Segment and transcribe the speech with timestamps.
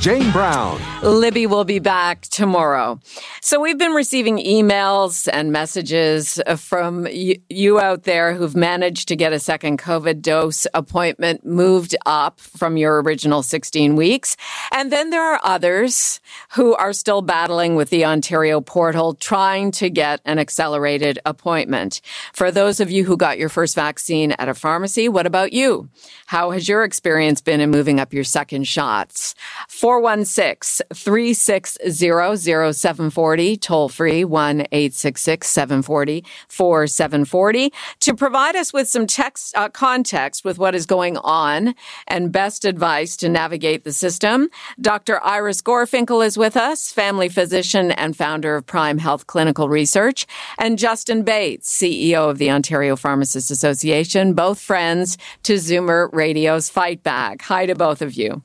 [0.00, 0.80] Jane Brown.
[1.02, 3.00] Libby will be back tomorrow.
[3.40, 9.32] So we've been receiving emails and messages from you out there who've managed to get
[9.32, 14.36] a second COVID dose appointment moved up from your original 16 weeks.
[14.70, 16.20] And then there are others
[16.52, 22.00] who are still battling with the Ontario portal trying to get an accelerated appointment.
[22.32, 25.88] For those of you who got your first vaccine at a pharmacy, what about you?
[26.26, 29.36] How has your experience been in moving up your second shots?
[29.68, 39.56] 416 360 0740, toll free 1 866 740 4740 to provide us with some text
[39.56, 41.74] uh, context with what is going on
[42.08, 44.48] and best advice to navigate the system.
[44.80, 45.22] Dr.
[45.22, 50.26] Iris Gorfinkel is with us, family physician and founder of Prime Health Clinical Research,
[50.58, 57.02] and Justin Bates, CEO of the Ontario Pharmacists Association, both friends to Zoomer Radio's Fight
[57.02, 57.42] Back.
[57.42, 58.42] Hi to both of you.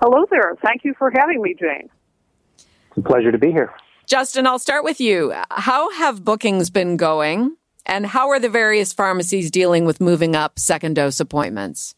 [0.00, 0.56] Hello there.
[0.64, 1.90] Thank you for having me, Jane.
[2.56, 3.72] It's a pleasure to be here.
[4.06, 5.34] Justin, I'll start with you.
[5.50, 7.56] How have bookings been going?
[7.84, 11.94] And how are the various pharmacies dealing with moving up second dose appointments?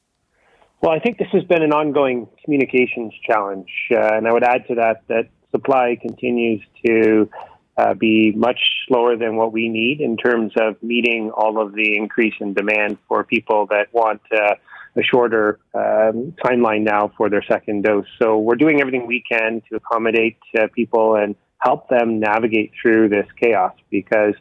[0.81, 3.71] Well, I think this has been an ongoing communications challenge.
[3.91, 7.29] Uh, and I would add to that that supply continues to
[7.77, 11.97] uh, be much slower than what we need in terms of meeting all of the
[11.97, 14.55] increase in demand for people that want uh,
[14.97, 18.06] a shorter um, timeline now for their second dose.
[18.20, 23.09] So we're doing everything we can to accommodate uh, people and help them navigate through
[23.09, 24.34] this chaos because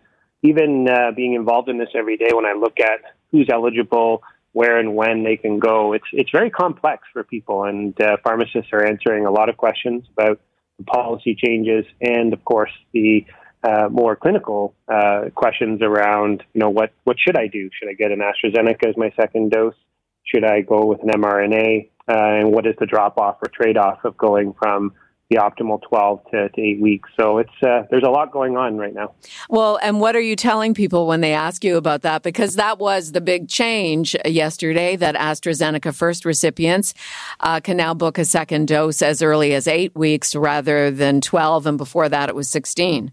[0.43, 2.99] even uh, being involved in this every day, when I look at
[3.31, 7.99] who's eligible, where and when they can go, it's it's very complex for people, and
[7.99, 10.39] uh, pharmacists are answering a lot of questions about
[10.77, 13.25] the policy changes, and of course the
[13.63, 17.69] uh, more clinical uh, questions around, you know, what what should I do?
[17.79, 19.75] Should I get an AstraZeneca as my second dose?
[20.23, 21.89] Should I go with an mRNA?
[22.07, 24.93] Uh, and what is the drop off or trade off of going from
[25.33, 27.09] the optimal 12 to, to eight weeks.
[27.19, 29.13] So it's uh, there's a lot going on right now.
[29.49, 32.23] Well, and what are you telling people when they ask you about that?
[32.23, 36.93] Because that was the big change yesterday that AstraZeneca first recipients
[37.39, 41.65] uh, can now book a second dose as early as eight weeks rather than 12,
[41.67, 43.11] and before that it was 16.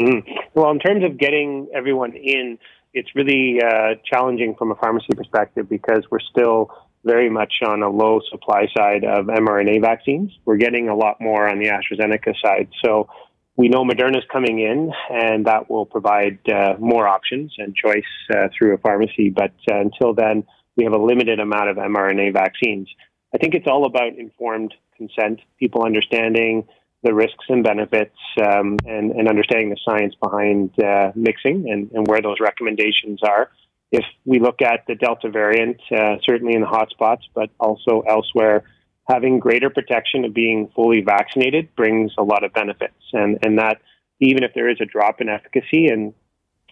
[0.00, 0.22] Mm.
[0.54, 2.58] Well, in terms of getting everyone in,
[2.94, 6.70] it's really uh, challenging from a pharmacy perspective because we're still
[7.04, 10.30] very much on a low supply side of mRNA vaccines.
[10.44, 12.68] We're getting a lot more on the AstraZeneca side.
[12.84, 13.08] So
[13.56, 18.48] we know Moderna's coming in, and that will provide uh, more options and choice uh,
[18.56, 19.30] through a pharmacy.
[19.30, 20.44] But uh, until then,
[20.76, 22.88] we have a limited amount of mRNA vaccines.
[23.34, 26.68] I think it's all about informed consent, people understanding
[27.02, 32.06] the risks and benefits, um, and, and, understanding the science behind uh, mixing and, and
[32.06, 33.50] where those recommendations are
[33.92, 38.64] if we look at the Delta variant, uh, certainly in the hotspots, but also elsewhere,
[39.08, 42.94] having greater protection of being fully vaccinated brings a lot of benefits.
[43.12, 43.82] And, and that,
[44.18, 46.14] even if there is a drop in efficacy, and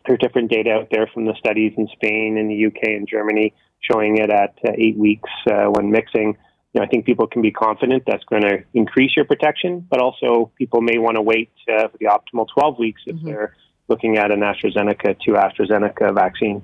[0.07, 3.53] there's different data out there from the studies in Spain and the UK and Germany
[3.81, 6.39] showing it at uh, eight weeks uh, when mixing,
[6.73, 10.01] you know, I think people can be confident that's going to increase your protection, but
[10.01, 13.27] also people may want to wait uh, for the optimal 12 weeks if mm-hmm.
[13.27, 13.57] they're
[13.89, 16.63] looking at an AstraZeneca to AstraZeneca vaccine.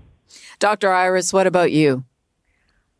[0.58, 0.92] Dr.
[0.92, 2.04] Iris, what about you?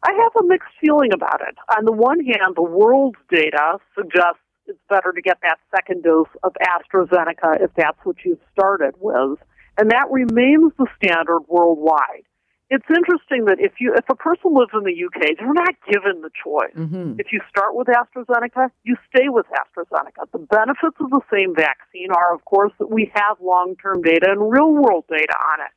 [0.03, 1.57] I have a mixed feeling about it.
[1.79, 6.29] On the one hand, the world's data suggests it's better to get that second dose
[6.43, 9.39] of AstraZeneca if that's what you've started with,
[9.79, 12.25] and that remains the standard worldwide.
[12.69, 16.23] It's interesting that if you if a person lives in the UK, they're not given
[16.23, 16.75] the choice.
[16.75, 17.21] Mm-hmm.
[17.21, 20.27] If you start with AstraZeneca, you stay with AstraZeneca.
[20.33, 24.27] The benefits of the same vaccine are, of course, that we have long term data
[24.31, 25.75] and real world data on it.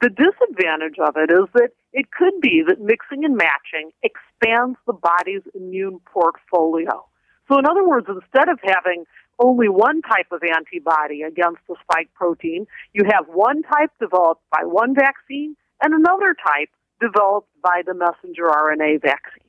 [0.00, 4.94] The disadvantage of it is that it could be that mixing and matching expands the
[4.94, 7.04] body's immune portfolio.
[7.48, 9.04] So, in other words, instead of having
[9.38, 14.64] only one type of antibody against the spike protein, you have one type developed by
[14.64, 19.42] one vaccine and another type developed by the messenger RNA vaccine.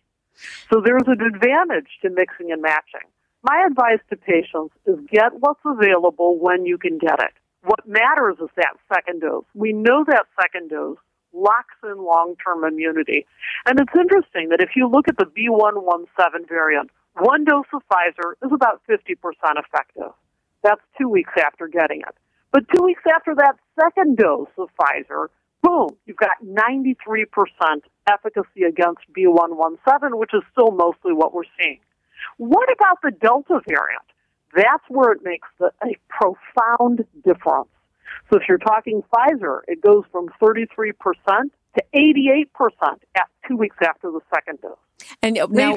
[0.70, 3.08] So, there's an advantage to mixing and matching.
[3.44, 7.32] My advice to patients is get what's available when you can get it.
[7.64, 9.46] What matters is that second dose.
[9.54, 10.98] We know that second dose
[11.36, 13.26] locks in long term immunity.
[13.66, 16.90] And it's interesting that if you look at the B117 variant,
[17.20, 19.16] one dose of Pfizer is about 50%
[19.56, 20.12] effective.
[20.64, 22.16] That's two weeks after getting it.
[22.52, 25.28] But two weeks after that second dose of Pfizer,
[25.66, 27.26] boom, you've got 93%
[28.08, 31.80] efficacy against B117, which is still mostly what we're seeing.
[32.38, 34.04] What about the Delta variant?
[34.56, 37.70] That's where it makes the, a profound difference.
[38.30, 40.94] So if you're talking Pfizer, it goes from 33%
[41.76, 42.48] to 88%
[43.16, 44.78] at two weeks after the second dose.
[45.22, 45.76] And now,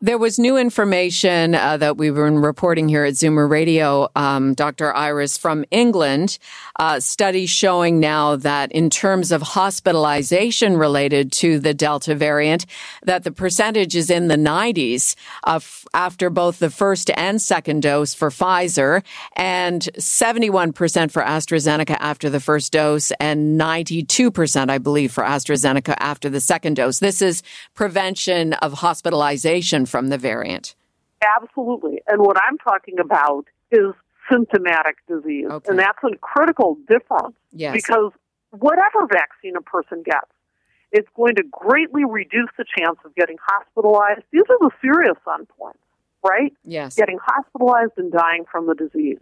[0.00, 4.94] there was new information uh, that we've been reporting here at Zoomer Radio, um, Dr.
[4.94, 6.38] Iris from England,
[6.78, 12.66] uh, studies showing now that in terms of hospitalization related to the Delta variant,
[13.04, 15.14] that the percentage is in the 90s
[15.46, 19.02] uh, f- after both the first and second dose for Pfizer,
[19.36, 26.28] and 71% for AstraZeneca after the first dose, and 92%, I believe, for AstraZeneca after
[26.28, 26.98] the second dose.
[26.98, 27.42] This is
[27.74, 30.74] prevention of hospitalization from the variant.
[31.38, 32.00] Absolutely.
[32.06, 33.92] And what I'm talking about is
[34.30, 35.46] symptomatic disease.
[35.50, 35.70] Okay.
[35.70, 37.74] And that's a critical difference Yes.
[37.74, 38.12] because
[38.50, 40.30] whatever vaccine a person gets,
[40.92, 44.22] it's going to greatly reduce the chance of getting hospitalized.
[44.32, 45.78] These are the serious endpoints,
[46.26, 46.52] right?
[46.64, 46.94] yes.
[46.96, 49.18] Getting hospitalized and dying from the disease.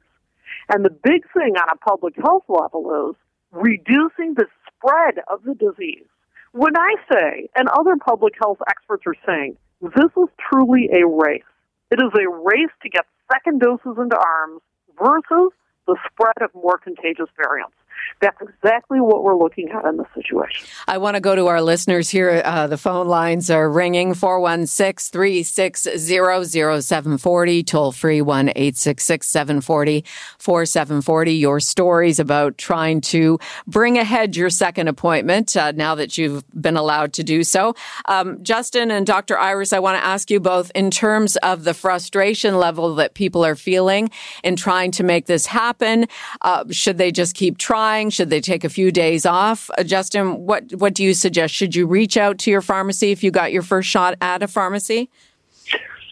[0.72, 3.16] And the big thing on a public health level is
[3.50, 6.06] reducing the spread of the disease.
[6.52, 11.42] When I say, and other public health experts are saying, this is truly a race.
[11.90, 14.60] It is a race to get second doses into arms
[14.98, 15.52] versus
[15.86, 17.74] the spread of more contagious variants.
[18.22, 20.68] That's exactly what we're looking at in this situation.
[20.86, 22.40] I want to go to our listeners here.
[22.44, 30.04] Uh, the phone lines are ringing 416 360 0740, toll free 1 866 740
[30.38, 31.32] 4740.
[31.34, 36.76] Your stories about trying to bring ahead your second appointment uh, now that you've been
[36.76, 37.74] allowed to do so.
[38.06, 39.36] Um, Justin and Dr.
[39.36, 43.44] Iris, I want to ask you both in terms of the frustration level that people
[43.44, 44.10] are feeling
[44.44, 46.06] in trying to make this happen.
[46.40, 47.91] Uh, should they just keep trying?
[48.10, 49.70] Should they take a few days off?
[49.76, 51.54] Uh, Justin, what what do you suggest?
[51.54, 54.48] Should you reach out to your pharmacy if you got your first shot at a
[54.48, 55.10] pharmacy?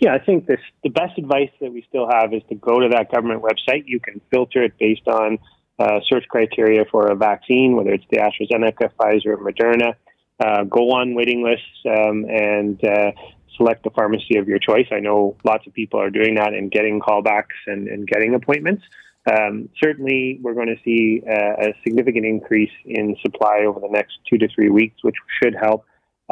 [0.01, 2.89] Yeah, I think this, the best advice that we still have is to go to
[2.89, 3.85] that government website.
[3.87, 5.39] You can filter it based on
[5.79, 9.95] uh, search criteria for a vaccine, whether it's the AstraZeneca, Pfizer, or Moderna.
[10.39, 13.13] Uh, go on waiting lists um, and uh,
[13.57, 14.87] select the pharmacy of your choice.
[14.91, 18.83] I know lots of people are doing that and getting callbacks and, and getting appointments.
[19.27, 24.19] Um, certainly, we're going to see uh, a significant increase in supply over the next
[24.29, 25.85] two to three weeks, which should help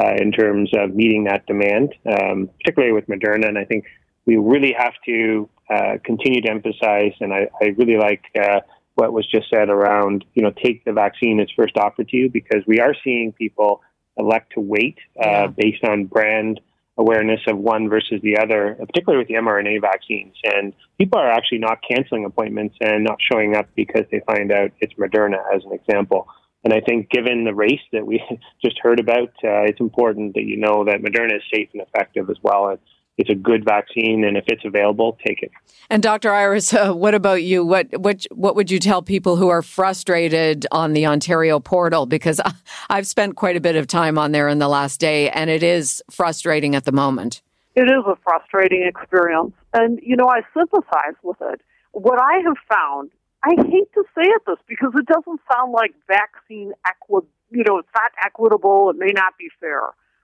[0.03, 3.47] uh, in terms of meeting that demand, um, particularly with Moderna.
[3.47, 3.85] And I think
[4.25, 8.61] we really have to uh, continue to emphasize, and I, I really like uh,
[8.95, 12.29] what was just said around, you know, take the vaccine as first offered to you,
[12.29, 13.81] because we are seeing people
[14.17, 15.47] elect to wait uh, Yeah.
[15.47, 16.59] based on brand
[16.99, 20.35] awareness of one versus the other, particularly with the mRNA vaccines.
[20.43, 24.71] And people are actually not canceling appointments and not showing up because they find out
[24.81, 26.27] it's Moderna, as an example.
[26.65, 28.21] And I think, given the race that we
[28.63, 32.29] just heard about, uh, it's important that you know that Moderna is safe and effective
[32.29, 32.69] as well.
[32.69, 32.83] It's,
[33.19, 35.51] it's a good vaccine, and if it's available, take it.
[35.89, 36.31] And Dr.
[36.31, 37.65] Iris, uh, what about you?
[37.65, 42.05] What what what would you tell people who are frustrated on the Ontario portal?
[42.05, 42.53] Because I-
[42.89, 45.63] I've spent quite a bit of time on there in the last day, and it
[45.63, 47.41] is frustrating at the moment.
[47.75, 49.53] It is a frustrating experience.
[49.73, 51.61] And, you know, I sympathize with it.
[51.91, 53.11] What I have found,
[53.43, 57.77] I hate to say it this because it doesn't sound like vaccine equi, you know,
[57.77, 59.81] it's not equitable, it may not be fair.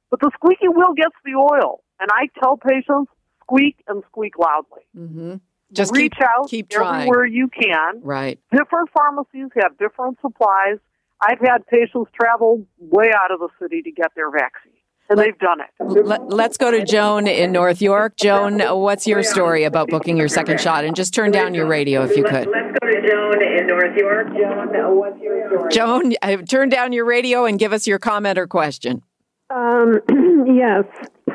[0.09, 1.81] But the squeaky wheel gets the oil.
[1.99, 3.11] And I tell patients,
[3.41, 4.81] squeak and squeak loudly.
[4.95, 5.35] hmm
[5.71, 7.01] Just Reach keep out keep trying.
[7.01, 8.01] everywhere you can.
[8.01, 8.39] Right.
[8.51, 10.77] Different pharmacies have different supplies.
[11.21, 14.73] I've had patients travel way out of the city to get their vaccine,
[15.09, 16.05] and they've done it.
[16.05, 18.17] Let, let's go to Joan in North York.
[18.17, 20.83] Joan, what's your story about booking your second shot?
[20.83, 22.47] And just turn down your radio if you could.
[22.51, 24.27] Let's go to Joan in North York.
[24.37, 25.71] Joan, what's your story?
[25.71, 29.01] Joan, uh, turn down your radio and give us your comment or question.
[29.49, 29.93] Um,
[30.53, 30.83] yes,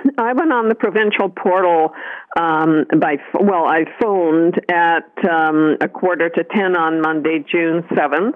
[0.18, 1.92] I went on the provincial portal
[2.38, 8.34] um, by well, I phoned at um, a quarter to ten on Monday, June 7th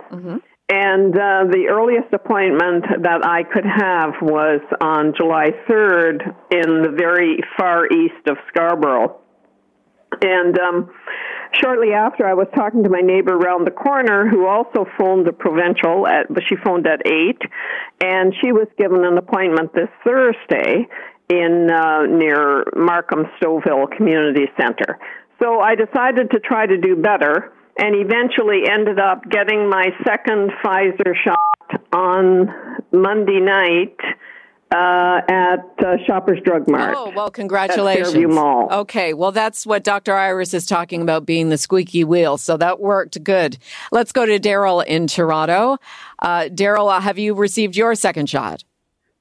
[0.69, 6.95] And uh, the earliest appointment that I could have was on July 3rd in the
[6.97, 9.21] very far east of Scarborough.
[10.23, 10.91] And um,
[11.63, 15.33] shortly after, I was talking to my neighbor around the corner who also phoned the
[15.33, 17.43] provincial, at, but she phoned at 8,
[18.01, 20.89] and she was given an appointment this Thursday
[21.29, 24.99] in uh, near Markham Stouffville Community Center.
[25.43, 30.53] So I decided to try to do better and eventually ended up getting my second
[30.63, 32.49] Pfizer shot on
[32.93, 33.97] Monday night
[34.71, 36.95] uh, at uh, Shoppers Drug Mart.
[36.97, 38.13] Oh, well, congratulations.
[38.13, 38.69] Fairview Mall.
[38.71, 40.15] Okay, well, that's what Dr.
[40.15, 42.39] Iris is talking about being the squeaky wheel.
[42.39, 43.59] So that worked good.
[43.93, 45.79] Let's go to Daryl in Toronto.
[46.21, 48.65] Uh, Daryl, have you received your second shot?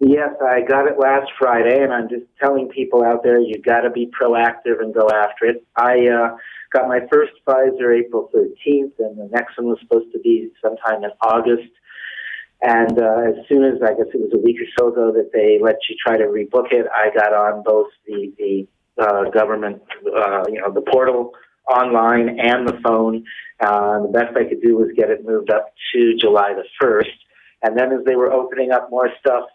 [0.05, 3.81] Yes, I got it last Friday, and I'm just telling people out there you got
[3.81, 5.65] to be proactive and go after it.
[5.77, 6.36] I uh,
[6.74, 11.05] got my first Pfizer April 13th, and the next one was supposed to be sometime
[11.05, 11.72] in August.
[12.62, 15.31] And uh, as soon as I guess it was a week or so ago that
[15.31, 18.67] they let you try to rebook it, I got on both the the
[19.01, 21.31] uh, government, uh, you know, the portal
[21.69, 23.24] online and the phone.
[23.62, 27.10] Uh, the best I could do was get it moved up to July the first.
[27.63, 29.46] And then as they were opening up more stuff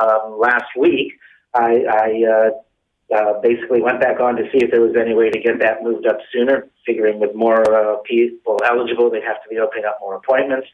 [0.00, 1.12] um, last week,
[1.54, 2.50] I, I uh,
[3.16, 5.82] uh, basically went back on to see if there was any way to get that
[5.82, 9.98] moved up sooner, figuring with more uh, people eligible, they'd have to be opening up
[10.00, 10.68] more appointments.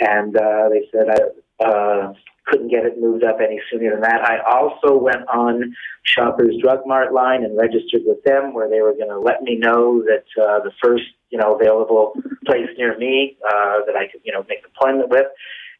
[0.00, 2.12] And uh, they said I uh,
[2.46, 4.22] couldn't get it moved up any sooner than that.
[4.22, 8.92] I also went on Shoppers Drug Mart line and registered with them, where they were
[8.92, 12.14] going to let me know that uh, the first you know available
[12.46, 15.26] place near me uh, that I could you know make an appointment with.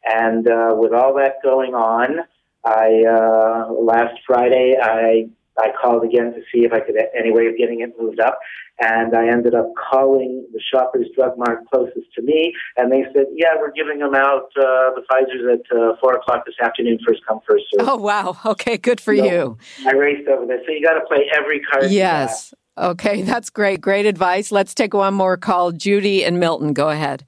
[0.05, 2.19] And uh, with all that going on,
[2.65, 7.47] I uh, last Friday I I called again to see if I could any way
[7.47, 8.39] of getting it moved up,
[8.79, 13.27] and I ended up calling the Shoppers Drug Mart closest to me, and they said,
[13.33, 17.21] "Yeah, we're giving them out uh, the Pfizer's at uh, four o'clock this afternoon, first
[17.27, 18.37] come, first serve." Oh wow!
[18.45, 19.57] Okay, good for So, you.
[19.85, 21.91] I raced over there, so you got to play every card.
[21.91, 22.53] Yes.
[22.77, 23.81] Okay, that's great.
[23.81, 24.51] Great advice.
[24.51, 25.71] Let's take one more call.
[25.71, 27.25] Judy and Milton, go ahead.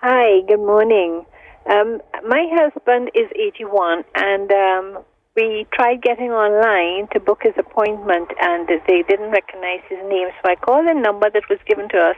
[0.00, 1.24] Hi, good morning.
[1.66, 5.04] Um, my husband is 81, and um,
[5.36, 10.28] we tried getting online to book his appointment, and they didn't recognize his name.
[10.42, 12.16] So I called the number that was given to us,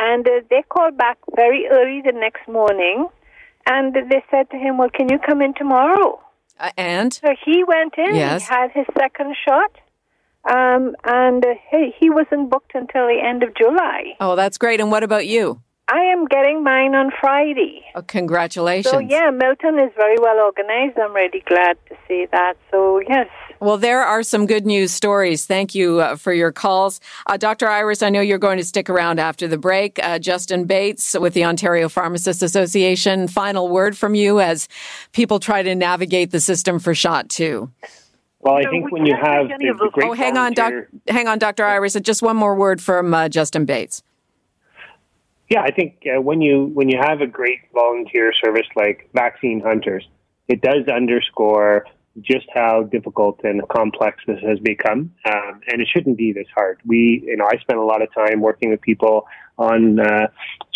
[0.00, 3.08] and uh, they called back very early the next morning,
[3.66, 6.20] and they said to him, "Well, can you come in tomorrow?"
[6.58, 8.16] Uh, and So he went in.
[8.16, 8.48] Yes.
[8.48, 9.70] He had his second shot,
[10.44, 14.16] um, and uh, he, he wasn't booked until the end of July.
[14.20, 14.80] oh, that's great.
[14.80, 15.60] And what about you?
[15.90, 17.82] I am getting mine on Friday.
[17.94, 18.90] Oh, congratulations.
[18.92, 20.98] So yeah, Milton is very well organized.
[20.98, 22.54] I'm really glad to see that.
[22.70, 23.26] So yes.
[23.60, 25.46] Well, there are some good news stories.
[25.46, 27.00] Thank you uh, for your calls.
[27.26, 27.66] Uh, Dr.
[27.68, 29.98] Iris, I know you're going to stick around after the break.
[30.00, 33.26] Uh, Justin Bates with the Ontario Pharmacists Association.
[33.26, 34.68] Final word from you as
[35.12, 37.70] people try to navigate the system for shot two.
[38.40, 40.12] Well, I No, think we when you have any the, of the those- great Oh,
[40.12, 40.72] hang on, doc,
[41.08, 41.64] hang on, Dr.
[41.64, 41.94] Iris.
[42.02, 44.02] Just one more word from uh, Justin Bates.
[45.48, 49.60] Yeah, I think uh, when you when you have a great volunteer service like Vaccine
[49.64, 50.06] Hunters,
[50.46, 51.86] it does underscore
[52.20, 56.80] just how difficult and complex this has become, um, and it shouldn't be this hard.
[56.84, 59.26] We, you know, I spent a lot of time working with people
[59.56, 60.26] on uh,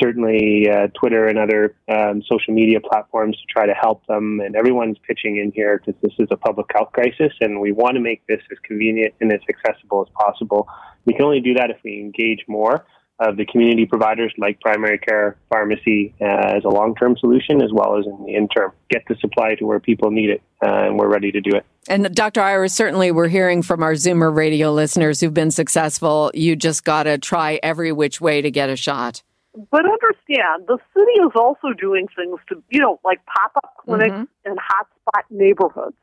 [0.00, 4.57] certainly uh, Twitter and other um, social media platforms to try to help them, and
[4.57, 8.00] everyone's pitching in here because this is a public health crisis, and we want to
[8.00, 10.67] make this as convenient and as accessible as possible.
[11.05, 12.87] We can only do that if we engage more
[13.29, 17.99] of the community providers like primary care pharmacy uh, as a long-term solution as well
[17.99, 21.09] as in the interim get the supply to where people need it uh, and we're
[21.09, 22.41] ready to do it And Dr.
[22.41, 26.31] Iris, certainly we're hearing from our Zoomer radio listeners who've been successful.
[26.33, 29.23] You just got to try every which way to get a shot.
[29.71, 34.14] But understand, the city is also doing things to, you know, like pop up clinics
[34.14, 34.50] Mm-hmm.
[34.50, 35.97] in hotspot neighborhoods,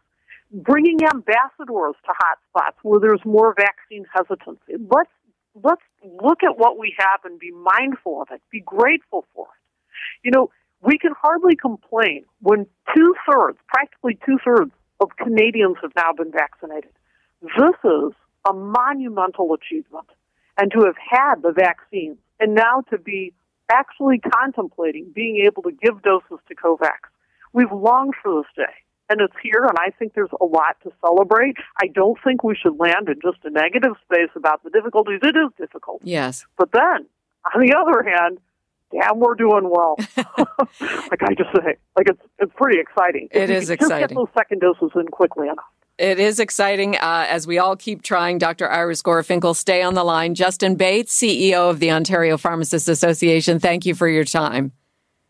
[0.51, 4.73] bringing ambassadors to hotspots where there's more vaccine hesitancy.
[4.93, 5.09] Let's
[5.63, 5.81] let's
[6.21, 8.41] look at what we have and be mindful of it.
[8.51, 10.27] Be grateful for it.
[10.27, 10.49] You know,
[10.81, 16.31] we can hardly complain when two thirds, practically two thirds of Canadians have now been
[16.31, 16.91] vaccinated.
[17.41, 18.13] This is
[18.47, 20.07] a monumental achievement.
[20.57, 23.33] And to have had the vaccines and now to be
[23.71, 27.07] actually contemplating being able to give doses to COVAX.
[27.53, 28.73] We've longed for this day,
[29.09, 31.57] and it's here, and I think there's a lot to celebrate.
[31.81, 35.19] I don't think we should land in just a negative space about the difficulties.
[35.23, 36.01] It is difficult.
[36.03, 36.45] Yes.
[36.57, 37.05] But then,
[37.53, 38.37] on the other hand,
[38.91, 39.95] damn, we're doing well.
[40.17, 43.29] like I just say, like it's it's pretty exciting.
[43.31, 45.65] It is It we is could Just get those second doses in quickly enough.
[45.97, 48.37] It is exciting uh, as we all keep trying.
[48.37, 48.69] Dr.
[48.69, 50.33] Iris Gorfinkel, stay on the line.
[50.33, 54.71] Justin Bates, CEO of the Ontario Pharmacists Association, thank you for your time.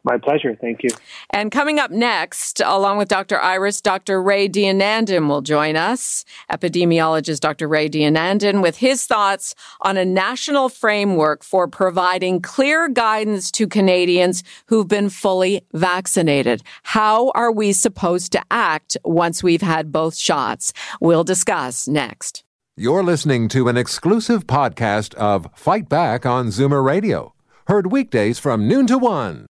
[0.03, 0.89] My pleasure thank you
[1.31, 3.39] And coming up next, along with Dr.
[3.39, 4.21] Iris, Dr.
[4.21, 6.25] Ray Deonandan will join us.
[6.51, 7.67] Epidemiologist Dr.
[7.67, 14.43] Ray Deonandan with his thoughts on a national framework for providing clear guidance to Canadians
[14.67, 16.63] who've been fully vaccinated.
[16.83, 20.73] How are we supposed to act once we've had both shots?
[21.01, 22.43] We'll discuss next.
[22.77, 27.33] You're listening to an exclusive podcast of Fight Back on Zoomer Radio.
[27.67, 29.45] Heard weekdays from noon to one.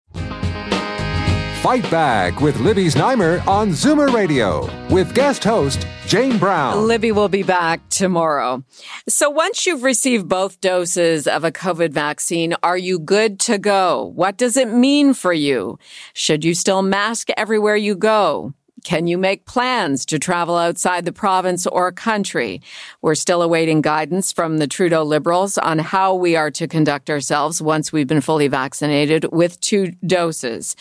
[1.66, 6.86] Fight Back with Libby Znaimer on Zoomer Radio with guest host Jane Brown.
[6.86, 8.62] Libby will be back tomorrow.
[9.08, 14.12] So once you've received both doses of a COVID vaccine, are you good to go?
[14.14, 15.76] What does it mean for you?
[16.14, 18.54] Should you still mask everywhere you go?
[18.86, 22.62] Can you make plans to travel outside the province or country?
[23.02, 27.60] We're still awaiting guidance from the Trudeau Liberals on how we are to conduct ourselves
[27.60, 30.76] once we've been fully vaccinated with two doses.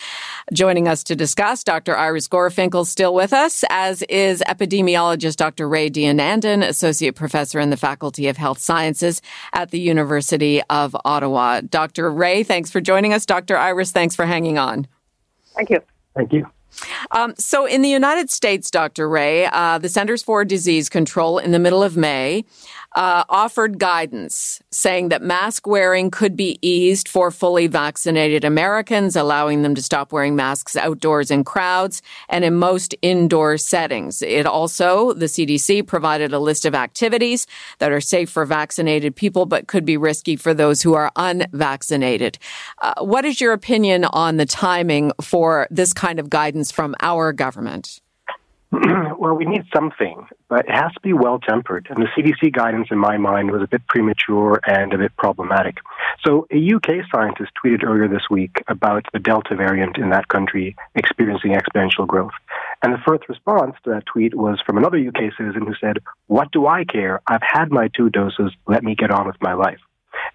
[0.52, 1.96] Joining us to discuss, Dr.
[1.96, 5.68] Iris Gorfinkel still with us, as is epidemiologist Dr.
[5.68, 9.20] Ray Deonandan, Associate Professor in the Faculty of Health Sciences
[9.52, 11.60] at the University of Ottawa.
[11.60, 12.12] Dr.
[12.12, 13.26] Ray, thanks for joining us.
[13.26, 13.56] Dr.
[13.56, 14.86] Iris, thanks for hanging on.
[15.56, 15.80] Thank you.
[16.14, 16.46] Thank you.
[17.10, 19.08] Um, so, in the United States, Dr.
[19.08, 22.44] Ray, uh, the Centers for Disease Control in the middle of May
[22.96, 29.62] uh, offered guidance saying that mask wearing could be eased for fully vaccinated Americans, allowing
[29.62, 32.00] them to stop wearing masks outdoors in crowds
[32.30, 34.22] and in most indoor settings.
[34.22, 37.46] It also, the CDC provided a list of activities
[37.78, 42.38] that are safe for vaccinated people but could be risky for those who are unvaccinated.
[42.80, 47.34] Uh, what is your opinion on the timing for this kind of guidance from our
[47.34, 48.00] government?
[49.18, 51.86] well, we need something, but it has to be well tempered.
[51.90, 55.78] And the CDC guidance, in my mind, was a bit premature and a bit problematic.
[56.24, 60.76] So, a UK scientist tweeted earlier this week about the Delta variant in that country
[60.94, 62.32] experiencing exponential growth.
[62.82, 66.52] And the first response to that tweet was from another UK citizen who said, What
[66.52, 67.20] do I care?
[67.26, 68.52] I've had my two doses.
[68.66, 69.80] Let me get on with my life.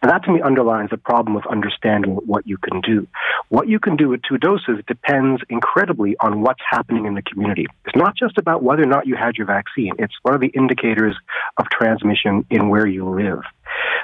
[0.01, 3.07] And that to me underlines the problem of understanding what you can do.
[3.49, 7.67] What you can do with two doses depends incredibly on what's happening in the community.
[7.85, 9.93] It's not just about whether or not you had your vaccine.
[9.99, 11.15] It's one of the indicators
[11.57, 13.41] of transmission in where you live.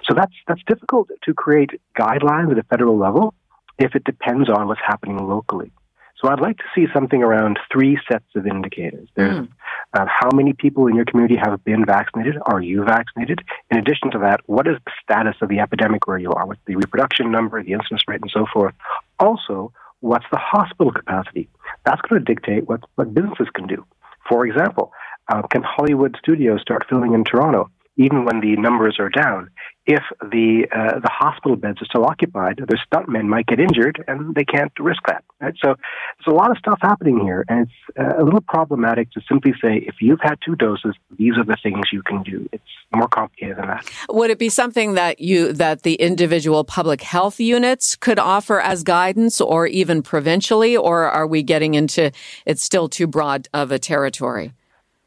[0.08, 3.34] So that's, that's difficult to create guidelines at a federal level
[3.80, 5.72] if it depends on what's happening locally.
[6.22, 9.08] So I'd like to see something around three sets of indicators.
[9.16, 9.50] There's mm.
[9.94, 12.38] uh, how many people in your community have been vaccinated?
[12.44, 13.42] Are you vaccinated?
[13.70, 16.58] In addition to that, what is the status of the epidemic where you are with
[16.66, 18.74] the reproduction number, the incidence rate, and so forth?
[19.20, 21.50] Also, what's the hospital capacity?
[21.86, 23.86] That's going to dictate what, what businesses can do.
[24.28, 24.92] For example,
[25.32, 27.70] uh, can Hollywood studios start filming in Toronto?
[27.98, 29.50] Even when the numbers are down.
[29.86, 34.36] If the uh, the hospital beds are still occupied, their stuntmen might get injured, and
[34.36, 35.24] they can't risk that.
[35.40, 35.54] Right?
[35.64, 39.22] So there's a lot of stuff happening here, and it's uh, a little problematic to
[39.30, 42.50] simply say if you've had two doses, these are the things you can do.
[42.52, 43.90] It's more complicated than that.
[44.10, 48.84] Would it be something that you that the individual public health units could offer as
[48.84, 52.12] guidance, or even provincially, or are we getting into
[52.46, 54.52] it's still too broad of a territory?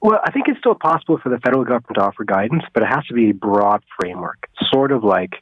[0.03, 2.87] Well, I think it's still possible for the federal government to offer guidance, but it
[2.87, 4.49] has to be a broad framework.
[4.73, 5.35] Sort of like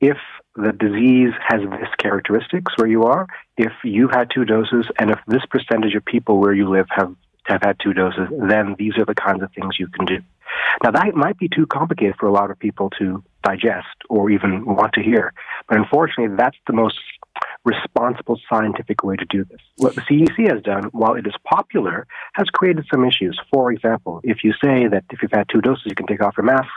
[0.00, 0.16] if
[0.54, 3.26] the disease has this characteristics where you are,
[3.58, 7.14] if you've had two doses, and if this percentage of people where you live have
[7.44, 10.18] have had two doses, then these are the kinds of things you can do.
[10.82, 14.64] Now, that might be too complicated for a lot of people to digest or even
[14.64, 15.32] want to hear,
[15.68, 16.98] but unfortunately, that's the most
[17.64, 19.60] responsible scientific way to do this.
[19.76, 23.38] What the CDC has done, while it is popular, has created some issues.
[23.52, 26.34] For example, if you say that if you've had two doses, you can take off
[26.36, 26.68] your mask,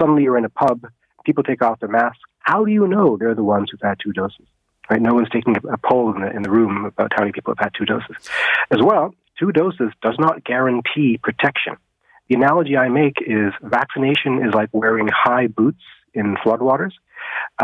[0.00, 0.86] suddenly you're in a pub,
[1.24, 2.20] people take off their masks.
[2.40, 4.46] How do you know they're the ones who've had two doses?
[4.90, 5.00] Right?
[5.00, 7.64] No one's taking a poll in the, in the room about how many people have
[7.64, 8.16] had two doses.
[8.70, 11.76] As well, two doses does not guarantee protection.
[12.28, 15.82] The analogy I make is vaccination is like wearing high boots
[16.14, 16.92] in floodwaters.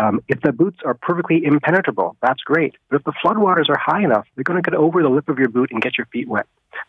[0.01, 2.75] Um, if the boots are perfectly impenetrable, that's great.
[2.91, 5.39] But if the floodwaters are high enough, they're going to get over the lip of
[5.39, 6.47] your boot and get your feet wet.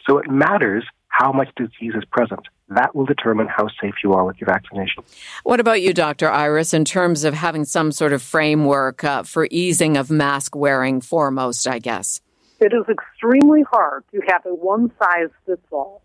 [0.08, 2.42] So it matters how much disease is present.
[2.70, 5.04] That will determine how safe you are with your vaccination.
[5.44, 6.30] What about you, Dr.
[6.30, 11.02] Iris, in terms of having some sort of framework uh, for easing of mask wearing
[11.02, 12.22] foremost, I guess?
[12.60, 16.04] It is extremely hard to have a one size fits all.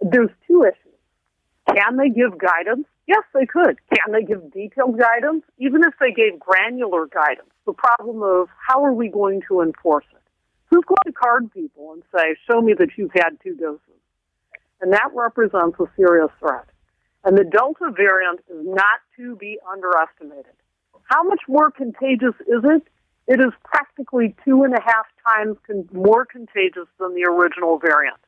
[0.00, 1.76] There's two issues.
[1.76, 3.76] Can they give guidance Yes, they could.
[3.92, 5.42] Can they give detailed guidance?
[5.58, 10.04] Even if they gave granular guidance, the problem of how are we going to enforce
[10.12, 10.22] it?
[10.70, 13.82] Who's going to card people and say, show me that you've had two doses?
[14.80, 16.66] And that represents a serious threat.
[17.24, 20.54] And the Delta variant is not to be underestimated.
[21.02, 22.86] How much more contagious is it?
[23.26, 28.18] It is practically two and a half times con- more contagious than the original variant.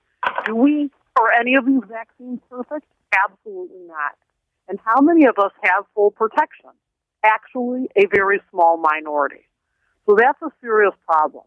[0.44, 0.90] Do we,
[1.20, 2.86] are any of these vaccines perfect?
[3.14, 4.18] Absolutely not.
[4.72, 6.70] And how many of us have full protection?
[7.22, 9.44] Actually, a very small minority.
[10.06, 11.44] So that's a serious problem.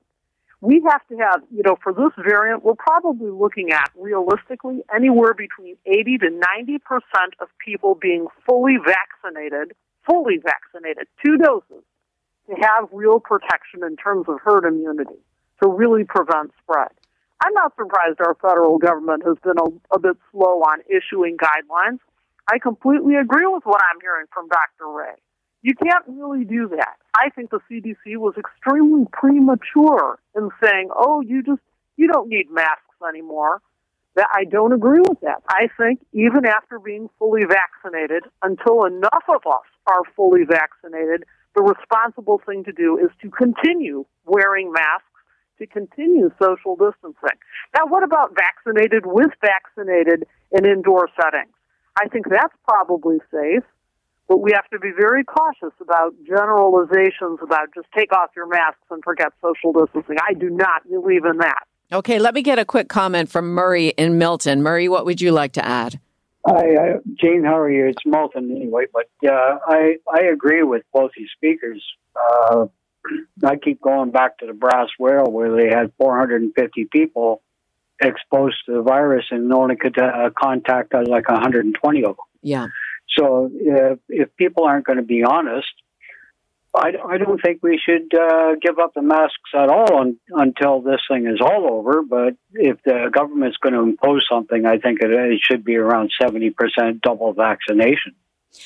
[0.62, 5.34] We have to have, you know, for this variant, we're probably looking at realistically anywhere
[5.34, 6.80] between 80 to 90%
[7.40, 9.74] of people being fully vaccinated,
[10.08, 11.84] fully vaccinated, two doses,
[12.48, 15.18] to have real protection in terms of herd immunity
[15.64, 16.90] to really prevent spread.
[17.44, 21.98] I'm not surprised our federal government has been a, a bit slow on issuing guidelines.
[22.52, 24.88] I completely agree with what I'm hearing from Dr.
[24.88, 25.16] Ray.
[25.62, 26.98] You can't really do that.
[27.18, 31.62] I think the CDC was extremely premature in saying, "Oh, you just
[31.98, 33.62] you don't need masks anymore."
[34.16, 35.42] That I don't agree with that.
[35.50, 41.64] I think even after being fully vaccinated, until enough of us are fully vaccinated, the
[41.64, 45.10] responsible thing to do is to continue wearing masks,
[45.58, 47.40] to continue social distancing.
[47.76, 51.55] Now, what about vaccinated with vaccinated in indoor settings?
[51.98, 53.64] I think that's probably safe,
[54.28, 58.82] but we have to be very cautious about generalizations about just take off your masks
[58.92, 60.18] and forget social distancing.
[60.28, 61.64] I do not believe in that.
[61.92, 64.64] Okay, let me get a quick comment from Murray in Milton.
[64.64, 66.00] Murray, what would you like to add?
[66.48, 67.88] Hi, Jane, how are you?
[67.88, 71.84] It's Milton anyway, but uh, I I agree with both these speakers.
[72.16, 72.68] Uh,
[73.44, 77.42] I keep going back to the Brass Rail where they had 450 people
[78.02, 82.26] exposed to the virus and only could uh, contact uh, like 120 of them.
[82.42, 82.68] Yeah.
[83.18, 85.68] So uh, if people aren't going to be honest,
[86.76, 90.82] I, I don't think we should uh, give up the masks at all un, until
[90.82, 92.02] this thing is all over.
[92.02, 96.12] But if the government's going to impose something, I think it, it should be around
[96.22, 98.16] 70% double vaccination.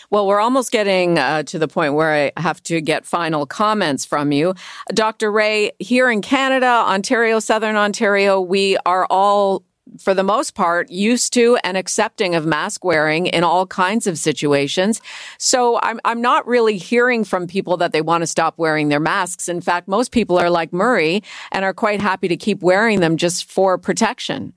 [0.10, 4.06] Well, we're almost getting uh, to the point where I have to get final comments
[4.06, 4.54] from you.
[4.94, 5.32] Dr.
[5.32, 9.64] Ray, here in Canada, Ontario, Southern Ontario, we are all
[9.98, 14.18] for the most part, used to and accepting of mask wearing in all kinds of
[14.18, 15.02] situations.
[15.38, 19.00] So I'm, I'm not really hearing from people that they want to stop wearing their
[19.00, 19.50] masks.
[19.50, 23.18] In fact, most people are like Murray and are quite happy to keep wearing them
[23.18, 24.54] just for protection.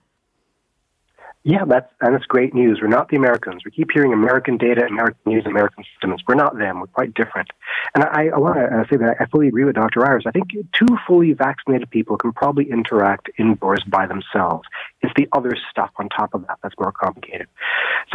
[1.44, 2.78] Yeah, that's and that's great news.
[2.80, 3.62] We're not the Americans.
[3.64, 6.22] We keep hearing American data, American news, American systems.
[6.28, 6.78] We're not them.
[6.78, 7.48] We're quite different.
[7.96, 10.06] And I, I want to uh, say that I fully agree with Dr.
[10.06, 10.22] Iris.
[10.24, 14.68] I think two fully vaccinated people can probably interact indoors by themselves.
[15.00, 17.48] It's the other stuff on top of that that's more complicated.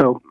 [0.00, 0.22] So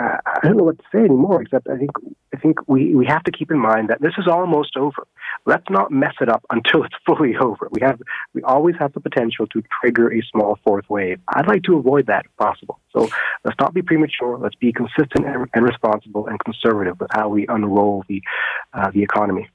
[0.00, 1.90] uh, I don't know what to say anymore, except I think
[2.34, 5.06] I think we, we have to keep in mind that this is almost over.
[5.46, 7.68] Let's not mess it up until it's fully over.
[7.70, 8.00] We have
[8.34, 11.20] we always have the potential to trigger a small fourth wave.
[11.28, 12.80] I'd like to avoid that possible.
[12.92, 13.08] So
[13.44, 14.38] let's not be premature.
[14.38, 18.22] Let's be consistent and, and responsible and conservative with how we unroll the
[18.72, 19.48] uh, the economy.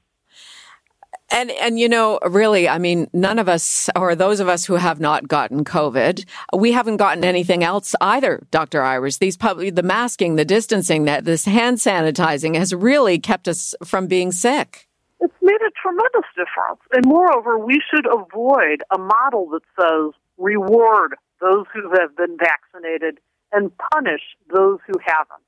[1.32, 4.74] And and you know, really, I mean, none of us, or those of us who
[4.74, 8.82] have not gotten COVID, we haven't gotten anything else either, Dr.
[8.82, 9.16] Iris.
[9.16, 14.06] These public, the masking, the distancing, that this hand sanitizing has really kept us from
[14.08, 14.88] being sick.
[15.20, 16.80] It's made a tremendous difference.
[16.92, 23.18] And moreover, we should avoid a model that says reward those who have been vaccinated
[23.52, 24.22] and punish
[24.54, 25.44] those who haven't.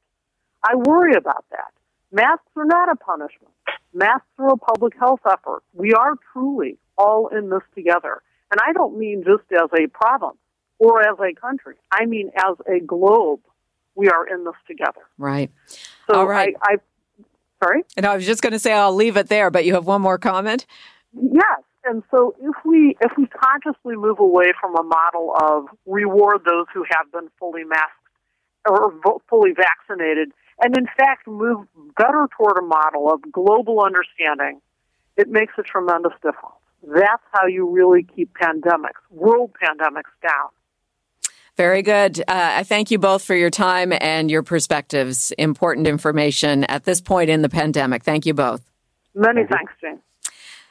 [0.62, 1.72] I worry about that.
[2.12, 3.52] Masks are not a punishment.
[3.92, 5.62] Masks are a public health effort.
[5.72, 8.22] We are truly all in this together.
[8.50, 10.38] And I don't mean just as a province
[10.78, 11.76] or as a country.
[11.90, 13.40] I mean as a globe.
[13.96, 15.02] We are in this together.
[15.18, 15.52] Right.
[16.08, 16.56] So all right.
[16.62, 16.76] I, I
[17.62, 17.84] sorry?
[17.96, 20.02] And I was just going to say I'll leave it there, but you have one
[20.02, 20.66] more comment?
[21.12, 21.62] Yes.
[21.84, 26.66] And so if we if we consciously move away from a model of reward those
[26.72, 27.92] who have been fully masked
[28.68, 28.94] or
[29.28, 31.66] fully vaccinated and in fact move
[31.96, 34.60] better toward a model of global understanding,
[35.16, 36.56] it makes a tremendous difference.
[36.82, 40.50] That's how you really keep pandemics, world pandemics down.
[41.56, 42.20] Very good.
[42.20, 45.32] Uh, I thank you both for your time and your perspectives.
[45.38, 48.02] Important information at this point in the pandemic.
[48.02, 48.62] Thank you both.
[49.14, 50.00] Many thanks, Jane.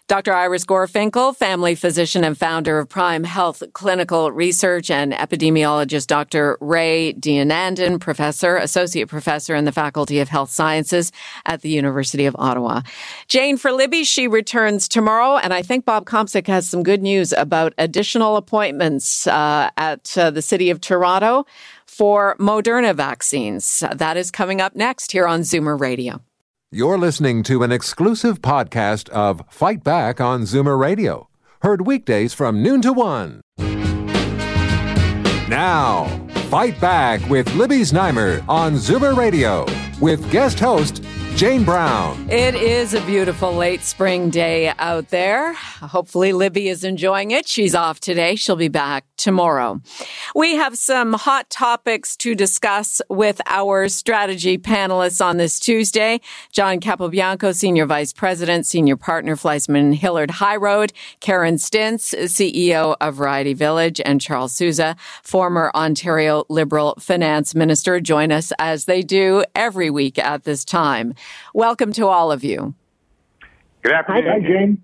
[0.09, 0.33] Dr.
[0.33, 6.57] Iris Gorfinkel, family physician and founder of Prime Health Clinical Research, and epidemiologist Dr.
[6.59, 11.13] Ray Deonandan, professor, associate professor in the Faculty of Health Sciences
[11.45, 12.81] at the University of Ottawa.
[13.29, 17.31] Jane, for Libby, she returns tomorrow, and I think Bob Komsic has some good news
[17.31, 21.45] about additional appointments uh, at uh, the City of Toronto
[21.85, 23.81] for Moderna vaccines.
[23.89, 26.19] That is coming up next here on Zoomer Radio.
[26.73, 31.29] You're listening to an exclusive podcast of Fight Back on Zoomer Radio,
[31.61, 33.41] heard weekdays from noon to one.
[35.47, 36.07] Now,
[36.49, 39.67] Fight Back with Libby Znaimer on Zoomer Radio
[40.01, 41.03] with guest host
[41.35, 42.29] Jane Brown.
[42.29, 45.53] It is a beautiful late spring day out there.
[45.53, 47.47] Hopefully, Libby is enjoying it.
[47.47, 48.35] She's off today.
[48.35, 49.81] She'll be back tomorrow.
[50.35, 56.21] We have some hot topics to discuss with our strategy panelists on this Tuesday.
[56.51, 63.99] John Capobianco, Senior Vice President, Senior Partner, FleishmanHillard HighRoad, Karen Stintz, CEO of Variety Village,
[64.05, 70.19] and Charles Sousa, former Ontario Liberal Finance Minister, join us as they do every week
[70.19, 71.15] at this time.
[71.53, 72.73] Welcome to all of you.
[73.81, 74.31] Good afternoon.
[74.31, 74.83] Hi, Jane.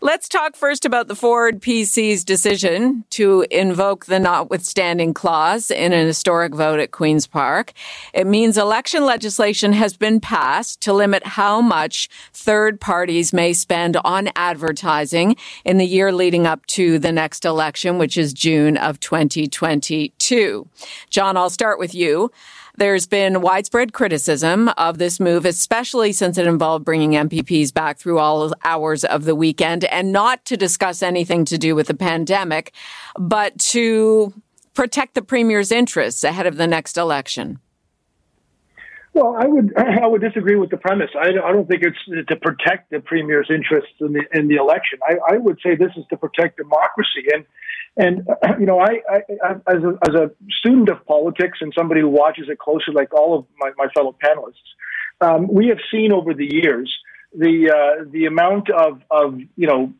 [0.00, 6.06] Let's talk first about the Ford PC's decision to invoke the notwithstanding clause in an
[6.06, 7.72] historic vote at Queen's Park.
[8.14, 13.96] It means election legislation has been passed to limit how much third parties may spend
[14.04, 19.00] on advertising in the year leading up to the next election, which is June of
[19.00, 20.68] 2022.
[21.10, 22.30] John, I'll start with you.
[22.78, 28.20] There's been widespread criticism of this move, especially since it involved bringing MPPs back through
[28.20, 32.72] all hours of the weekend and not to discuss anything to do with the pandemic,
[33.18, 34.32] but to
[34.74, 37.58] protect the premier's interests ahead of the next election.
[39.12, 41.10] Well, I would I would disagree with the premise.
[41.18, 45.00] I, I don't think it's to protect the premier's interests in the in the election.
[45.02, 47.26] I, I would say this is to protect democracy.
[47.34, 47.44] And
[47.98, 48.26] and
[48.58, 50.30] you know, I, I, as a as a
[50.60, 54.16] student of politics and somebody who watches it closely, like all of my, my fellow
[54.24, 54.54] panelists,
[55.20, 56.96] um, we have seen over the years
[57.36, 59.92] the uh, the amount of of you know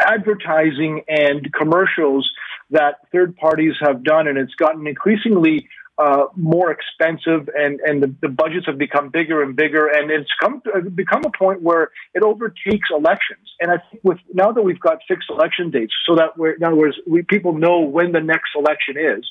[0.00, 2.28] advertising and commercials
[2.70, 5.68] that third parties have done, and it's gotten increasingly
[5.98, 10.30] uh, more expensive, and and the, the, budgets have become bigger and bigger, and it's
[10.40, 13.48] come to, become a point where it overtakes elections.
[13.60, 16.64] And I think with now that we've got fixed election dates, so that we're, in
[16.64, 19.24] other words, we, people know when the next election is,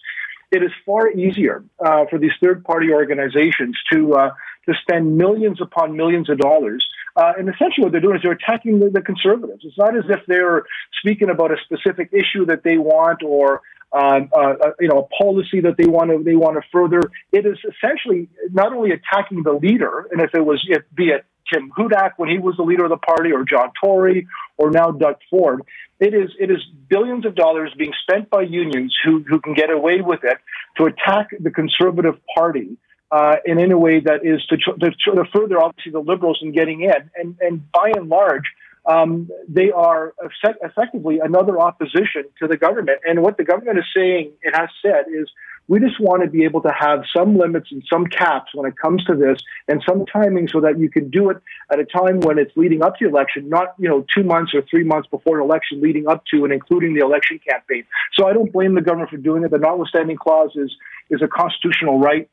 [0.51, 4.29] it is far easier uh, for these third party organizations to uh,
[4.67, 6.85] to spend millions upon millions of dollars.
[7.15, 9.61] Uh, and essentially, what they're doing is they're attacking the, the, conservatives.
[9.63, 10.63] It's not as if they're
[10.99, 13.61] speaking about a specific issue that they want or
[13.95, 17.01] uh, uh, you know, a policy that they want to they want to further.
[17.31, 21.25] It is essentially not only attacking the leader, and if it was it, be it
[21.51, 24.27] Tim Hudak when he was the leader of the party, or John Tory,
[24.57, 25.61] or now Doug Ford,
[25.99, 26.57] it is it is
[26.89, 30.37] billions of dollars being spent by unions who who can get away with it
[30.77, 32.77] to attack the Conservative Party.
[33.11, 36.81] Uh, in a way that is to, to, to further, obviously, the liberals in getting
[36.81, 37.09] in.
[37.15, 38.43] And, and by and large,
[38.85, 42.99] um, they are effect- effectively another opposition to the government.
[43.05, 45.29] And what the government is saying, it has said, is
[45.67, 48.77] we just want to be able to have some limits and some caps when it
[48.77, 51.37] comes to this and some timing so that you can do it
[51.71, 54.53] at a time when it's leading up to the election, not, you know, two months
[54.53, 57.83] or three months before an election leading up to and including the election campaign.
[58.13, 59.49] So I don't blame the government for doing it.
[59.49, 60.71] The notwithstanding clause is,
[61.09, 62.29] is a constitutional right,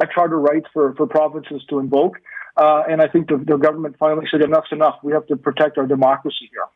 [0.00, 2.18] a charter right for, for provinces to invoke.
[2.56, 4.98] Uh, and I think the, the government finally said enough's enough.
[5.02, 6.66] We have to protect our democracy here.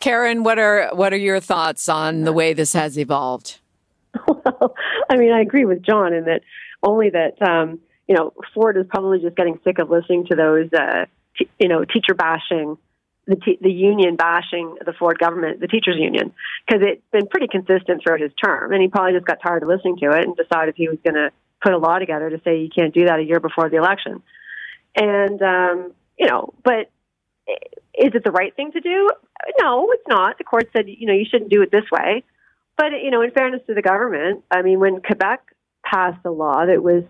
[0.00, 3.58] Karen, what are what are your thoughts on the way this has evolved?
[4.26, 4.74] Well,
[5.10, 6.42] I mean, I agree with John in that
[6.82, 10.72] only that um, you know Ford is probably just getting sick of listening to those
[10.72, 12.78] uh, t- you know teacher bashing
[13.26, 16.32] the, t- the union bashing the Ford government, the teachers union,
[16.66, 19.68] because it's been pretty consistent throughout his term, and he probably just got tired of
[19.68, 21.30] listening to it and decided he was going to
[21.62, 24.22] put a law together to say you can't do that a year before the election.
[24.96, 26.90] And, um, you know, but
[27.46, 29.08] is it the right thing to do?
[29.60, 30.38] No, it's not.
[30.38, 32.24] The court said, you know, you shouldn't do it this way.
[32.76, 35.40] But, you know, in fairness to the government, I mean, when Quebec
[35.84, 37.04] passed a law that was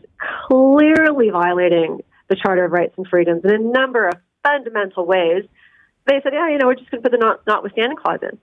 [0.49, 5.44] clearly violating the Charter of Rights and Freedoms in a number of fundamental ways,
[6.07, 8.38] they said, yeah, you know, we're just going to put the not, notwithstanding clause in.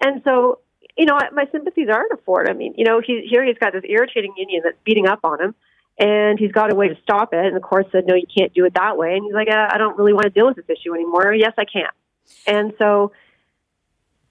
[0.00, 0.60] And so,
[0.96, 2.48] you know, my sympathies are to Ford.
[2.48, 5.40] I mean, you know, he, here he's got this irritating union that's beating up on
[5.40, 5.54] him
[5.98, 7.44] and he's got a way to stop it.
[7.44, 9.14] And the court said, no, you can't do it that way.
[9.14, 11.34] And he's like, I don't really want to deal with this issue anymore.
[11.34, 11.88] Yes, I can.
[12.46, 13.12] And so,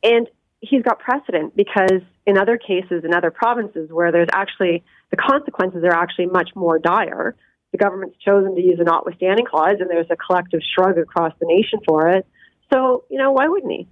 [0.03, 0.27] and
[0.59, 5.83] he's got precedent because in other cases in other provinces where there's actually the consequences
[5.83, 7.35] are actually much more dire,
[7.71, 11.45] the government's chosen to use a notwithstanding clause, and there's a collective shrug across the
[11.45, 12.25] nation for it.
[12.73, 13.87] So, you know, why wouldn't he?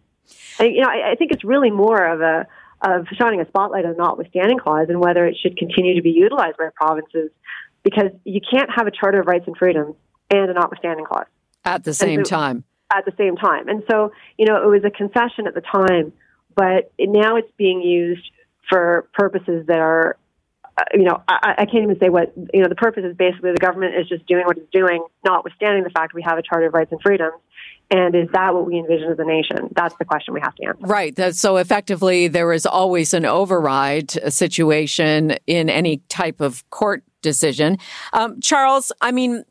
[0.60, 2.48] I, you know, I, I think it's really more of a
[2.84, 6.58] of shining a spotlight on notwithstanding clause and whether it should continue to be utilized
[6.58, 7.32] by provinces
[7.84, 9.96] because you can't have a charter of rights and freedoms
[10.30, 11.28] and a notwithstanding clause
[11.66, 12.64] at the same so, time.
[12.94, 16.14] At the same time, and so you know it was a concession at the time,
[16.56, 18.30] but now it's being used
[18.70, 20.18] for purposes that are,
[20.78, 22.70] uh, you know, I, I can't even say what you know.
[22.70, 26.14] The purpose is basically the government is just doing what it's doing, notwithstanding the fact
[26.14, 27.36] we have a charter of rights and freedoms.
[27.92, 29.70] And is that what we envision as a nation?
[29.76, 30.80] That's the question we have to answer.
[30.82, 31.36] Right.
[31.36, 37.78] So effectively, there is always an override situation in any type of court decision.
[38.14, 39.44] Um, Charles, I mean,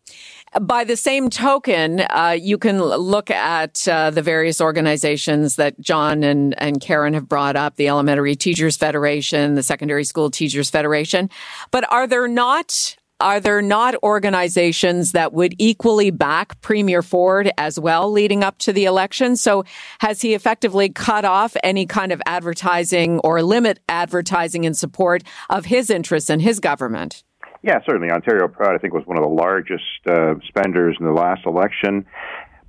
[0.60, 6.22] by the same token, uh, you can look at uh, the various organizations that John
[6.22, 11.30] and, and Karen have brought up, the Elementary Teachers Federation, the Secondary School Teachers Federation.
[11.70, 17.78] But are there not are there not organizations that would equally back Premier Ford as
[17.78, 19.36] well leading up to the election?
[19.36, 19.64] So
[20.00, 25.66] has he effectively cut off any kind of advertising or limit advertising in support of
[25.66, 27.22] his interests and his government?
[27.62, 28.10] Yeah, certainly.
[28.10, 32.06] Ontario Proud, I think, was one of the largest uh, spenders in the last election.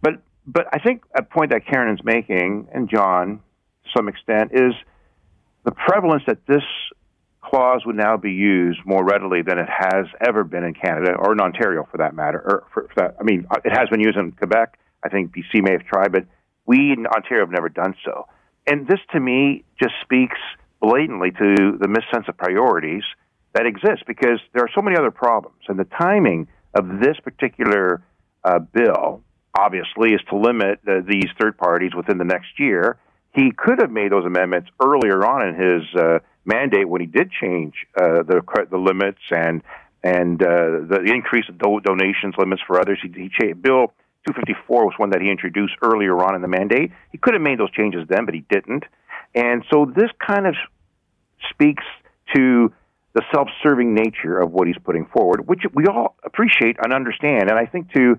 [0.02, 3.40] But but I think a point that Karen is making, and John,
[3.86, 4.74] to some extent, is
[5.66, 6.64] the prevalence that this
[7.42, 11.34] clause would now be used more readily than it has ever been in Canada or
[11.34, 12.40] in Ontario, for that matter.
[12.40, 14.78] Or for, for that, I mean, it has been used in Quebec.
[15.04, 16.26] I think BC may have tried, but
[16.66, 18.28] we in Ontario have never done so.
[18.68, 20.38] And this, to me, just speaks
[20.82, 23.04] blatantly to the missense of priorities
[23.54, 28.04] that exists because there are so many other problems, and the timing of this particular
[28.44, 29.22] uh, bill
[29.58, 32.98] obviously is to limit these third parties within the next year.
[33.34, 37.32] He could have made those amendments earlier on in his uh, mandate when he did
[37.32, 39.62] change uh, the the limits and
[40.04, 43.00] and uh, the increase of do- donations limits for others.
[43.02, 43.94] He, he cha- Bill
[44.28, 46.92] 254 was one that he introduced earlier on in the mandate.
[47.12, 48.84] He could have made those changes then, but he didn't.
[49.34, 50.56] And so this kind of
[51.50, 51.84] speaks
[52.36, 52.74] to
[53.14, 57.50] the self-serving nature of what he's putting forward, which we all appreciate and understand.
[57.50, 58.18] And I think to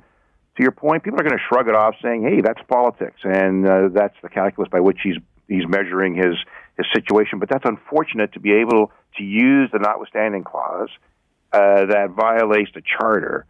[0.56, 3.66] to your point, people are going to shrug it off, saying, "Hey, that's politics, and
[3.66, 5.16] uh, that's the calculus by which he's
[5.48, 6.36] he's measuring his
[6.76, 10.90] his situation." But that's unfortunate to be able to use the notwithstanding clause
[11.52, 13.46] uh, that violates the charter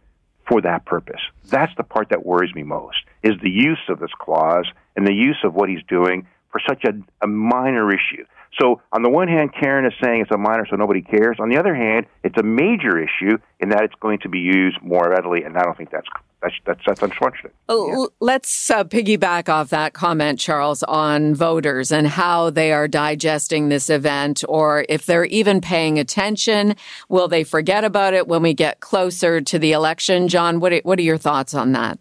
[0.47, 1.21] for that purpose.
[1.49, 5.13] That's the part that worries me most: is the use of this clause and the
[5.13, 8.25] use of what he's doing for such a, a minor issue.
[8.59, 11.37] So, on the one hand, Karen is saying it's a minor, so nobody cares.
[11.39, 14.81] On the other hand, it's a major issue in that it's going to be used
[14.81, 16.07] more readily, and I don't think that's
[16.41, 17.53] that's that's, that's unfortunate.
[17.69, 18.05] Yeah.
[18.19, 23.89] Let's uh, piggyback off that comment, Charles, on voters and how they are digesting this
[23.89, 26.75] event, or if they're even paying attention.
[27.09, 30.27] Will they forget about it when we get closer to the election?
[30.27, 31.99] John, what are, what are your thoughts on that?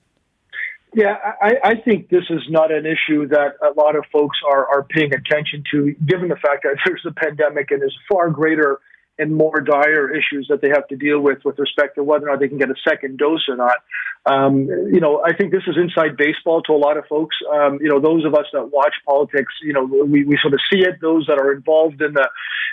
[0.95, 4.67] Yeah, I, I think this is not an issue that a lot of folks are,
[4.69, 8.79] are paying attention to, given the fact that there's a pandemic and there's far greater
[9.19, 12.33] and more dire issues that they have to deal with with respect to whether or
[12.33, 13.77] not they can get a second dose or not.
[14.27, 17.37] Um, you know, I think this is inside baseball to a lot of folks.
[17.53, 20.61] Um, you know, those of us that watch politics, you know, we, we sort of
[20.73, 20.97] see it.
[21.01, 22.29] Those that are involved in the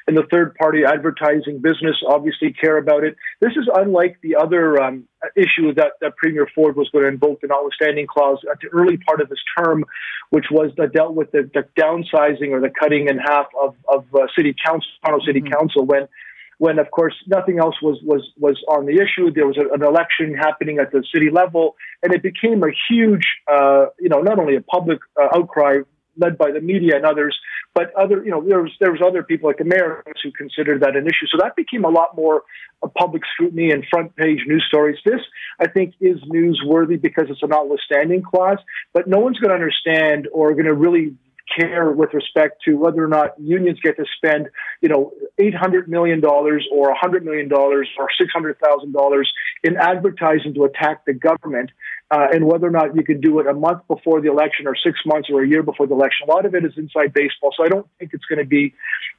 [0.07, 3.15] in the third party advertising business obviously care about it.
[3.39, 7.41] This is unlike the other um, issue that, that Premier Ford was going to invoke
[7.41, 9.85] the notwithstanding clause at the early part of his term,
[10.29, 14.05] which was that dealt with the, the downsizing or the cutting in half of, of
[14.15, 15.53] uh, city council, Toronto City mm-hmm.
[15.53, 16.07] Council when
[16.57, 19.31] when of course nothing else was was was on the issue.
[19.33, 23.25] There was a, an election happening at the city level, and it became a huge,
[23.51, 25.79] uh, you know, not only a public uh, outcry
[26.17, 27.37] led by the media and others,
[27.73, 30.95] but other, you know, there was there was other people like Americans who considered that
[30.95, 31.27] an issue.
[31.31, 32.43] So that became a lot more
[32.83, 34.97] a public scrutiny and front page news stories.
[35.05, 35.21] This,
[35.59, 38.57] I think, is newsworthy because it's a notwithstanding clause,
[38.93, 41.15] but no one's going to understand or going to really
[41.59, 44.47] care with respect to whether or not unions get to spend,
[44.81, 49.23] you know, $800 million or a $100 million or $600,000
[49.63, 51.71] in advertising to attack the government
[52.11, 54.75] uh, and whether or not you can do it a month before the election or
[54.75, 56.27] six months or a year before the election.
[56.27, 58.73] A lot of it is inside baseball, so I don't think it's going to be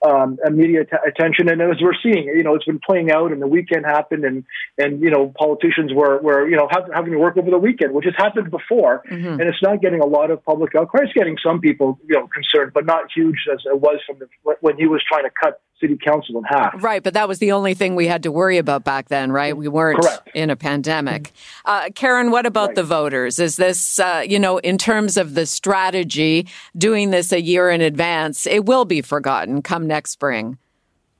[0.07, 1.48] um, immediate t- attention.
[1.48, 4.44] And as we're seeing, you know, it's been playing out, and the weekend happened, and
[4.76, 7.94] and you know, politicians were were you know have, having to work over the weekend,
[7.94, 9.40] which has happened before, mm-hmm.
[9.40, 11.05] and it's not getting a lot of public outcry.
[11.05, 14.28] It's getting some people you know concerned, but not huge as it was from the,
[14.61, 16.83] when he was trying to cut city council in half.
[16.83, 19.57] Right, but that was the only thing we had to worry about back then, right?
[19.57, 20.31] We weren't Correct.
[20.35, 21.33] in a pandemic.
[21.64, 22.76] Uh, Karen, what about right.
[22.76, 23.38] the voters?
[23.38, 27.81] Is this, uh, you know, in terms of the strategy, doing this a year in
[27.81, 30.59] advance, it will be forgotten come next spring?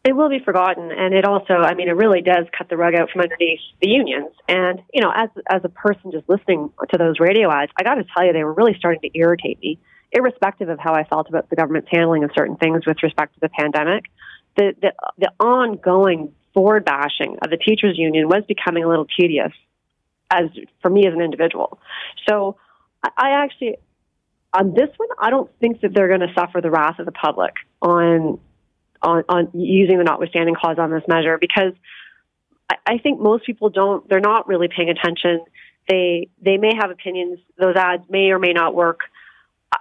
[0.05, 2.95] It will be forgotten, and it also, I mean, it really does cut the rug
[2.97, 4.33] out from underneath the unions.
[4.49, 7.95] And you know, as as a person just listening to those radio ads, I got
[7.95, 9.79] to tell you, they were really starting to irritate me,
[10.11, 13.41] irrespective of how I felt about the government's handling of certain things with respect to
[13.41, 14.07] the pandemic
[14.57, 19.53] the, the, the ongoing Ford bashing of the teachers union was becoming a little tedious
[20.33, 20.47] as
[20.81, 21.79] for me as an individual.
[22.29, 22.57] So
[23.03, 23.77] I, actually
[24.53, 27.13] on this one I don't think that they're going to suffer the wrath of the
[27.13, 28.39] public on
[29.03, 31.73] on on using the notwithstanding clause on this measure because
[32.71, 35.45] I, I think most people don't they're not really paying attention.
[35.89, 37.39] They they may have opinions.
[37.59, 39.01] Those ads may or may not work.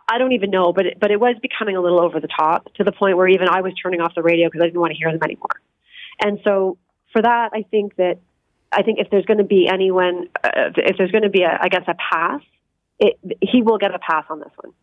[0.09, 2.73] I don't even know, but it, but it was becoming a little over the top
[2.75, 4.91] to the point where even I was turning off the radio because I didn't want
[4.91, 5.61] to hear them anymore.
[6.21, 6.77] And so
[7.13, 8.19] for that, I think that
[8.71, 11.57] I think if there's going to be anyone, uh, if there's going to be, a,
[11.61, 12.41] I guess, a pass,
[12.99, 14.73] it, he will get a pass on this one.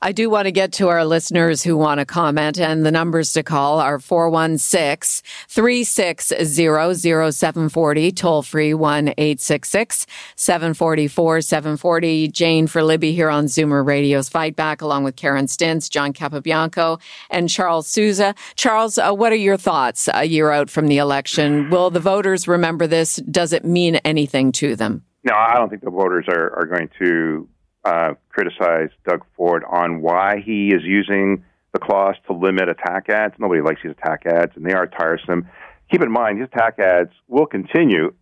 [0.00, 3.32] I do want to get to our listeners who want to comment, and the numbers
[3.34, 10.06] to call are 416 360 0740, toll free 1 866
[10.36, 12.28] 744 740.
[12.28, 17.00] Jane for Libby here on Zoomer Radio's Fight Back, along with Karen Stintz, John Capobianco,
[17.30, 18.34] and Charles Sousa.
[18.54, 21.70] Charles, uh, what are your thoughts a year out from the election?
[21.70, 23.16] Will the voters remember this?
[23.16, 25.04] Does it mean anything to them?
[25.24, 27.48] No, I don't think the voters are, are going to
[27.84, 33.34] uh, criticize Doug Ford on why he is using the clause to limit attack ads.
[33.38, 35.48] Nobody likes these attack ads, and they are tiresome.
[35.90, 38.12] Keep in mind, these attack ads will continue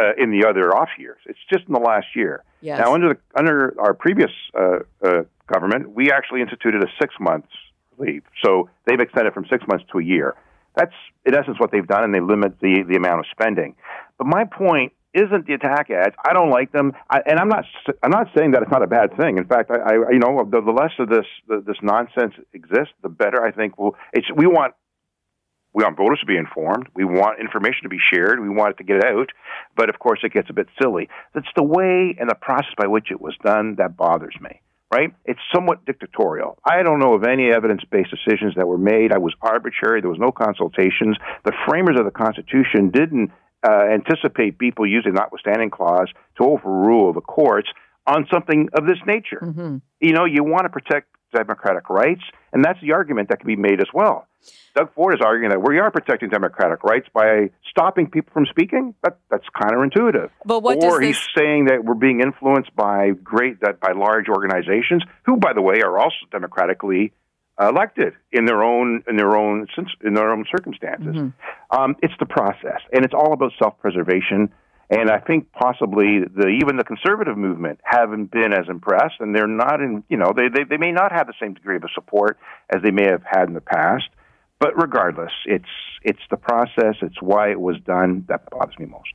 [0.00, 1.18] uh, in the other off years.
[1.26, 2.44] It's just in the last year.
[2.60, 2.80] Yes.
[2.82, 7.48] Now, under the, under our previous uh, uh, government, we actually instituted a six months
[7.98, 8.22] leave.
[8.44, 10.34] So they've extended from six months to a year.
[10.76, 10.94] That's
[11.24, 13.74] in essence what they've done, and they limit the the amount of spending.
[14.16, 16.14] But my point isn't the attack ads.
[16.24, 17.64] I don't like them, I, and I'm not.
[18.02, 19.38] I'm not saying that it's not a bad thing.
[19.38, 22.94] In fact, I, I you know, the, the less of this the, this nonsense exists,
[23.02, 23.42] the better.
[23.42, 23.96] I think we'll.
[24.12, 24.74] It's we want
[25.72, 26.88] we want voters to be informed.
[26.94, 28.40] We want information to be shared.
[28.40, 29.30] We want it to get out.
[29.76, 31.08] But of course, it gets a bit silly.
[31.34, 34.60] That's the way and the process by which it was done that bothers me.
[34.90, 35.14] Right?
[35.26, 36.58] It's somewhat dictatorial.
[36.64, 39.12] I don't know of any evidence based decisions that were made.
[39.12, 40.00] I was arbitrary.
[40.00, 41.18] There was no consultations.
[41.44, 43.30] The framers of the Constitution didn't
[43.66, 47.68] uh, anticipate people using notwithstanding clause to overrule the courts
[48.06, 49.40] on something of this nature.
[49.42, 49.76] Mm-hmm.
[50.00, 53.56] You know, you want to protect democratic rights, and that's the argument that can be
[53.56, 54.26] made as well.
[54.74, 58.94] Doug Ford is arguing that we are protecting democratic rights by stopping people from speaking.
[59.02, 60.30] That, that's counterintuitive.
[60.44, 64.28] But what or he's this- saying that we're being influenced by great that by large
[64.28, 67.12] organizations who, by the way, are also democratically
[67.60, 69.66] elected in their own in their own
[70.04, 71.14] in their own circumstances.
[71.70, 74.52] Um, it's the process, and it's all about self-preservation.
[74.90, 79.46] And I think possibly the even the conservative movement haven't been as impressed, and they're
[79.46, 80.02] not in.
[80.08, 82.38] You know, they they, they may not have the same degree of support
[82.74, 84.08] as they may have had in the past.
[84.60, 85.68] But regardless, it's
[86.02, 86.96] it's the process.
[87.02, 89.08] It's why it was done that bothers me most.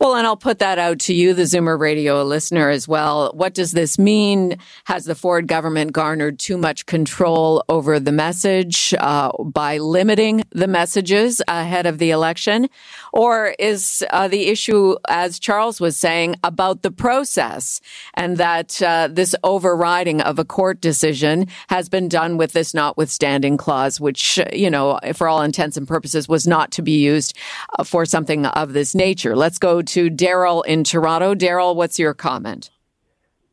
[0.00, 3.32] Well, and I'll put that out to you, the Zoomer Radio listener, as well.
[3.34, 4.56] What does this mean?
[4.84, 10.68] Has the Ford government garnered too much control over the message uh, by limiting the
[10.68, 12.68] messages ahead of the election?
[13.12, 17.80] Or is uh, the issue, as Charles was saying, about the process
[18.14, 23.56] and that uh, this overriding of a court decision has been done with this notwithstanding
[23.56, 27.36] clause, which, you know, for all intents and purposes was not to be used
[27.78, 29.36] uh, for something of this nature?
[29.36, 31.34] Let's go to Daryl in Toronto.
[31.34, 32.70] Daryl, what's your comment?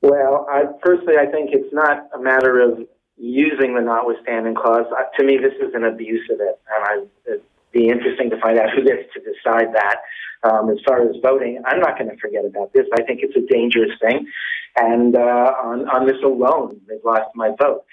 [0.02, 2.80] Well, I, firstly, I think it's not a matter of
[3.18, 4.86] using the notwithstanding clause.
[4.92, 8.40] Uh, to me, this is an abuse of it, and I, it'd be interesting to
[8.40, 9.98] find out who gets to decide that.
[10.44, 12.86] Um, as far as voting, I'm not going to forget about this.
[12.94, 14.28] I think it's a dangerous thing,
[14.76, 17.84] and uh, on on this alone, they've lost my vote.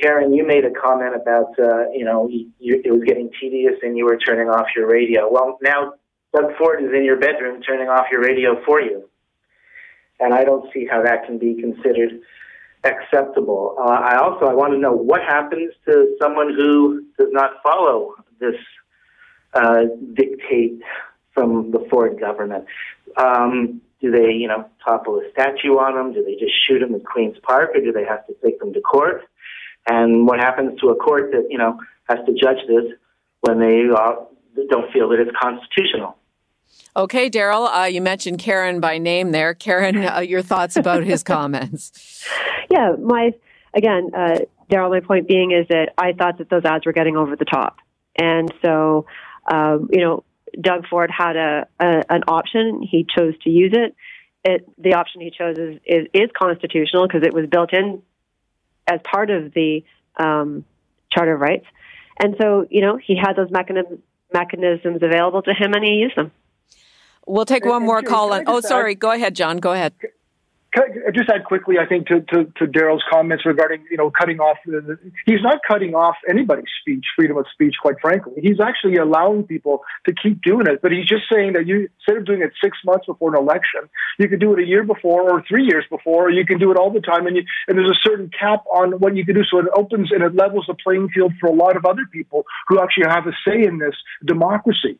[0.00, 3.96] Karen, you made a comment about uh, you know you, it was getting tedious and
[3.96, 5.30] you were turning off your radio.
[5.30, 5.94] Well, now
[6.34, 9.10] Doug Ford is in your bedroom turning off your radio for you
[10.20, 12.20] and I don't see how that can be considered
[12.84, 13.76] acceptable.
[13.78, 18.14] Uh, I also I want to know what happens to someone who does not follow
[18.38, 18.54] this
[19.54, 19.84] uh,
[20.14, 20.80] dictate
[21.34, 22.66] from the Ford government.
[23.16, 26.14] Um, do they, you know, topple a statue on them?
[26.14, 28.72] Do they just shoot them at Queens Park, or do they have to take them
[28.72, 29.22] to court?
[29.88, 31.78] And what happens to a court that you know
[32.08, 32.92] has to judge this
[33.40, 34.14] when they uh,
[34.68, 36.16] don't feel that it's constitutional?
[36.96, 39.54] Okay, Daryl, uh, you mentioned Karen by name there.
[39.54, 42.26] Karen, uh, your thoughts about his comments?
[42.72, 43.32] Yeah, my
[43.74, 44.38] again, uh,
[44.70, 44.90] Daryl.
[44.90, 47.78] My point being is that I thought that those ads were getting over the top,
[48.16, 49.06] and so
[49.50, 50.22] um, you know,
[50.60, 52.80] Doug Ford had a, a an option.
[52.88, 53.96] He chose to use it.
[54.44, 58.02] It the option he chose is is, is constitutional because it was built in
[58.90, 59.84] as part of the
[60.18, 60.64] um,
[61.12, 61.66] Charter of Rights,
[62.22, 64.00] and so you know he had those mechanisms
[64.32, 66.32] mechanisms available to him, and he used them.
[67.26, 68.32] We'll take one more call.
[68.32, 68.94] On, oh, sorry.
[68.94, 69.58] Go ahead, John.
[69.58, 69.92] Go ahead.
[70.76, 74.38] I just add quickly, I think, to, to, to Daryl's comments regarding, you know, cutting
[74.38, 74.58] off.
[74.64, 78.34] The, he's not cutting off anybody's speech, freedom of speech, quite frankly.
[78.40, 80.80] He's actually allowing people to keep doing it.
[80.80, 83.90] But he's just saying that you, instead of doing it six months before an election,
[84.18, 86.70] you could do it a year before or three years before, or you can do
[86.70, 87.26] it all the time.
[87.26, 89.44] And, you, and there's a certain cap on what you can do.
[89.50, 92.44] So it opens and it levels the playing field for a lot of other people
[92.68, 94.98] who actually have a say in this democracy.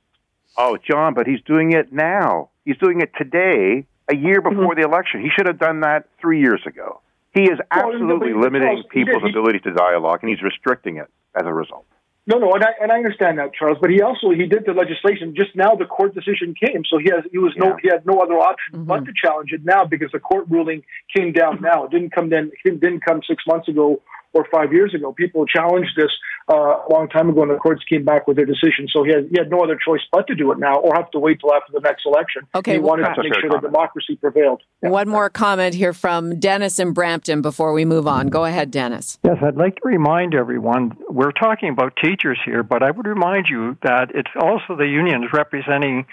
[0.56, 2.50] Oh, John, but he's doing it now.
[2.64, 4.58] He's doing it today, a year mm-hmm.
[4.58, 5.20] before the election.
[5.20, 7.00] He should have done that three years ago.
[7.32, 10.96] He is absolutely but- limiting because people's did- he- ability to dialogue, and he's restricting
[10.96, 11.84] it as a result.
[12.26, 13.78] No, no, and I, and I understand that, Charles.
[13.80, 15.34] But he also he did the legislation.
[15.34, 18.20] Just now, the court decision came, so he has he was no he had no
[18.20, 18.84] other option mm-hmm.
[18.84, 20.82] but to challenge it now because the court ruling
[21.16, 21.84] came down now.
[21.84, 22.52] It didn't come then.
[22.64, 24.02] It didn't come six months ago
[24.32, 25.12] or five years ago.
[25.12, 26.10] People challenged this
[26.50, 28.86] uh, a long time ago, and the courts came back with their decision.
[28.92, 31.10] So he had he had no other choice but to do it now, or have
[31.12, 32.42] to wait till after the next election.
[32.54, 33.72] Okay, he well- wanted to make fair sure that comment.
[33.72, 34.62] democracy prevailed.
[34.80, 38.28] One more comment here from Dennis in Brampton before we move on.
[38.28, 39.18] Go ahead, Dennis.
[39.22, 43.46] Yes, I'd like to remind everyone we're talking about teachers here, but I would remind
[43.48, 46.06] you that it's also the unions representing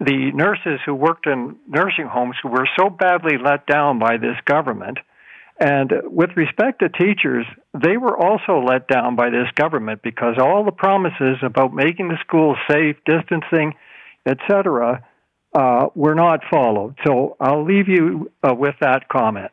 [0.00, 4.36] the nurses who worked in nursing homes who were so badly let down by this
[4.44, 4.98] government
[5.58, 7.46] And with respect to teachers,
[7.80, 12.18] they were also let down by this government because all the promises about making the
[12.26, 13.74] schools safe, distancing,
[14.26, 15.06] etc.,
[15.54, 16.96] uh, were not followed.
[17.06, 19.52] So I'll leave you uh, with that comment.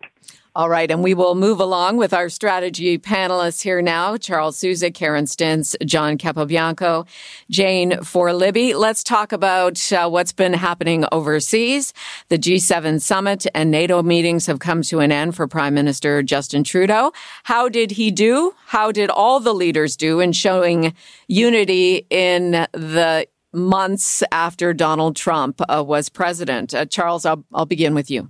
[0.54, 4.92] All right, and we will move along with our strategy panelists here now Charles Sousa,
[4.92, 7.08] Karen Stintz, John Capobianco,
[7.50, 8.74] Jane for Libby.
[8.74, 11.94] Let's talk about uh, what's been happening overseas.
[12.28, 16.66] The G7 summit and NATO meetings have come to an end for Prime Minister Justin
[16.66, 17.14] Trudeau.
[17.44, 18.54] How did he do?
[18.66, 20.94] How did all the leaders do in showing
[21.30, 26.74] unity in the months after Donald Trump uh, was president?
[26.74, 28.30] Uh, Charles, I'll, I'll begin with you.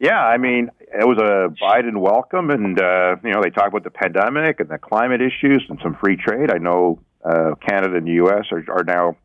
[0.00, 3.84] Yeah, I mean, it was a Biden welcome, and uh, you know they talk about
[3.84, 6.50] the pandemic and the climate issues and some free trade.
[6.50, 8.46] I know uh, Canada and the U.S.
[8.50, 9.16] are, are now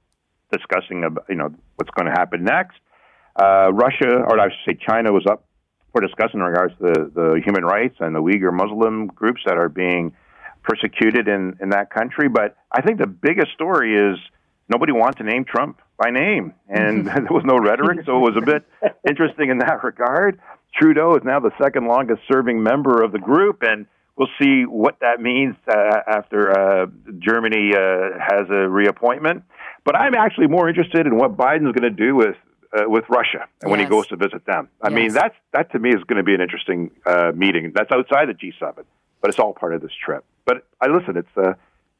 [0.52, 2.78] discussing, about, you know, what's going to happen next.
[3.42, 5.46] Uh, Russia, or I should say, China, was up
[5.94, 9.58] for discussion in regards to the, the human rights and the Uyghur Muslim groups that
[9.58, 10.14] are being
[10.62, 12.28] persecuted in in that country.
[12.28, 14.20] But I think the biggest story is
[14.68, 18.36] nobody wants to name Trump by name, and there was no rhetoric, so it was
[18.36, 18.66] a bit
[19.08, 20.42] interesting in that regard.
[20.80, 23.86] Trudeau is now the second longest serving member of the group, and
[24.18, 26.86] we'll see what that means uh, after uh,
[27.20, 27.80] Germany uh,
[28.20, 29.44] has a reappointment.
[29.84, 32.36] But I'm actually more interested in what Biden's going to do with
[32.76, 34.68] uh, with Russia and when he goes to visit them.
[34.82, 34.96] I Yes.
[34.96, 37.72] mean, that's that to me is going to be an interesting uh, meeting.
[37.74, 38.84] That's outside the G7,
[39.22, 40.26] but it's all part of this trip.
[40.46, 41.16] But I listen.
[41.16, 41.54] It's uh,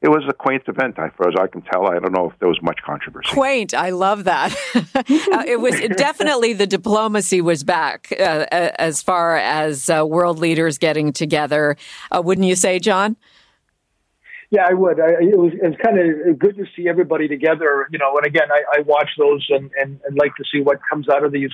[0.06, 1.88] it was a quaint event, as far as I can tell.
[1.88, 3.34] I don't know if there was much controversy.
[3.34, 3.74] Quaint.
[3.74, 4.56] I love that.
[5.06, 10.40] Uh, it was it definitely the diplomacy was back uh, as far as uh, world
[10.40, 11.76] leaders getting together.
[12.12, 13.16] Uh, wouldn't you say, John?
[14.52, 15.00] Yeah, I would.
[15.00, 17.88] I, it was it's kind of good to see everybody together.
[17.92, 20.80] You know, and again, I, I watch those and, and and like to see what
[20.90, 21.52] comes out of these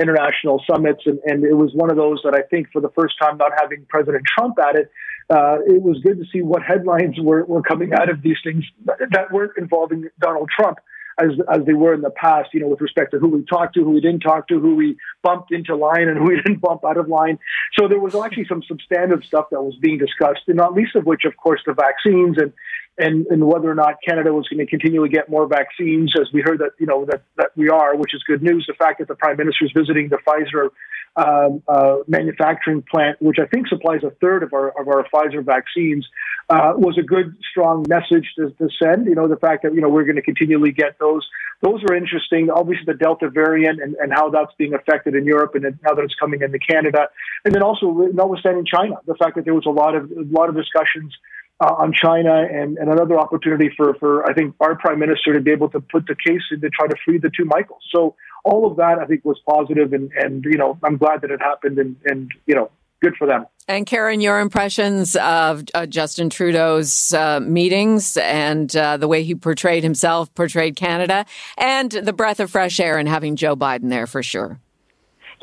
[0.00, 1.02] international summits.
[1.06, 3.52] And, and it was one of those that I think for the first time, not
[3.60, 4.90] having President Trump at it,
[5.32, 8.64] uh, it was good to see what headlines were, were coming out of these things
[8.84, 10.78] that weren't involving Donald Trump.
[11.20, 13.74] As, as they were in the past, you know, with respect to who we talked
[13.74, 16.62] to, who we didn't talk to, who we bumped into line and who we didn't
[16.62, 17.38] bump out of line.
[17.78, 21.04] So there was actually some substantive stuff that was being discussed, and not least of
[21.04, 22.52] which, of course, the vaccines and
[22.98, 26.42] and, and whether or not Canada was going to continually get more vaccines, as we
[26.42, 28.64] heard that you know that that we are, which is good news.
[28.66, 30.68] The fact that the Prime Minister is visiting the Pfizer
[31.16, 35.44] um, uh, manufacturing plant, which I think supplies a third of our of our Pfizer
[35.44, 36.06] vaccines,
[36.48, 39.06] uh, was a good, strong message to, to send.
[39.06, 41.26] You know, the fact that you know we're going to continually get those.
[41.60, 42.50] Those are interesting.
[42.50, 46.02] Obviously, the Delta variant and, and how that's being affected in Europe, and now that
[46.02, 47.08] it's coming into Canada,
[47.44, 50.48] and then also notwithstanding China, the fact that there was a lot of a lot
[50.48, 51.14] of discussions
[51.62, 55.40] uh, on China and, and another opportunity for, for, I think, our prime minister to
[55.40, 57.82] be able to put the case in to try to free the two Michaels.
[57.94, 61.30] So all of that, I think, was positive, and, and you know, I'm glad that
[61.30, 63.46] it happened, and, and you know, good for them.
[63.68, 69.36] And Karen, your impressions of uh, Justin Trudeau's uh, meetings and uh, the way he
[69.36, 71.24] portrayed himself, portrayed Canada,
[71.56, 74.58] and the breath of fresh air and having Joe Biden there for sure.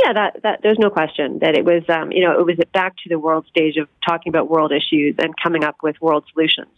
[0.01, 2.95] Yeah, that, that there's no question that it was, um, you know, it was back
[3.03, 6.71] to the world stage of talking about world issues and coming up with world solutions.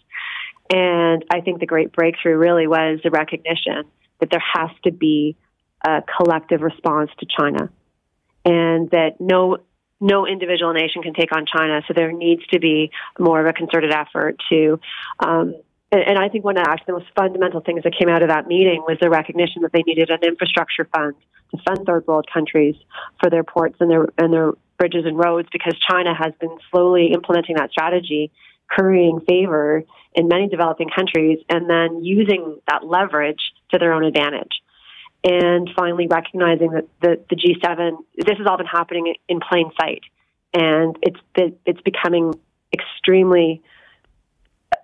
[0.73, 3.83] And I think the great breakthrough really was the recognition
[4.19, 5.35] that there has to be
[5.85, 7.69] a collective response to China,
[8.45, 9.57] and that no
[9.99, 11.81] no individual nation can take on China.
[11.87, 14.79] So there needs to be more of a concerted effort to.
[15.19, 15.55] Um,
[15.91, 18.47] and, and I think one of the most fundamental things that came out of that
[18.47, 21.15] meeting was the recognition that they needed an infrastructure fund
[21.51, 22.75] to fund third world countries
[23.21, 27.11] for their ports and their and their bridges and roads because China has been slowly
[27.13, 28.31] implementing that strategy,
[28.69, 29.83] currying favor
[30.15, 33.39] in many developing countries, and then using that leverage
[33.71, 34.61] to their own advantage.
[35.23, 40.01] And finally, recognizing that the, the G7, this has all been happening in plain sight,
[40.53, 41.19] and it's
[41.65, 42.33] it's becoming
[42.73, 43.61] extremely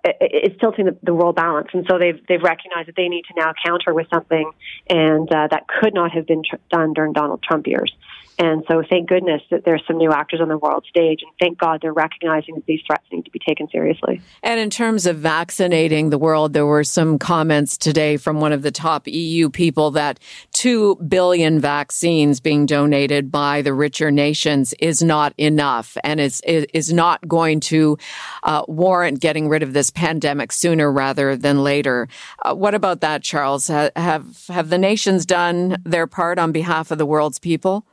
[0.04, 3.34] it's tilting the, the world balance, and so they've they've recognized that they need to
[3.36, 4.50] now counter with something,
[4.88, 7.92] and uh, that could not have been tr- done during Donald Trump years.
[8.40, 11.58] And so, thank goodness that there's some new actors on the world stage, and thank
[11.58, 14.20] God they're recognizing that these threats need to be taken seriously.
[14.44, 18.62] And in terms of vaccinating the world, there were some comments today from one of
[18.62, 20.20] the top EU people that
[20.58, 26.92] 2 billion vaccines being donated by the richer nations is not enough and is, is
[26.92, 27.96] not going to
[28.42, 32.08] uh, warrant getting rid of this pandemic sooner rather than later.
[32.44, 33.68] Uh, what about that, Charles?
[33.68, 37.86] Ha- have, have the nations done their part on behalf of the world's people?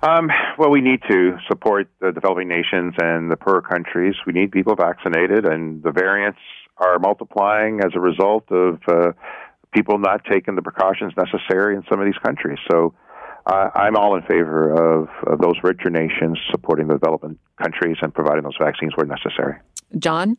[0.00, 4.14] Um, well, we need to support the developing nations and the poorer countries.
[4.26, 6.38] We need people vaccinated, and the variants
[6.78, 9.12] are multiplying as a result of uh,
[9.72, 12.58] people not taking the precautions necessary in some of these countries.
[12.70, 12.94] So
[13.46, 18.12] I, I'm all in favor of, of those richer nations supporting the developing countries and
[18.12, 19.56] providing those vaccines where necessary.
[19.98, 20.36] John?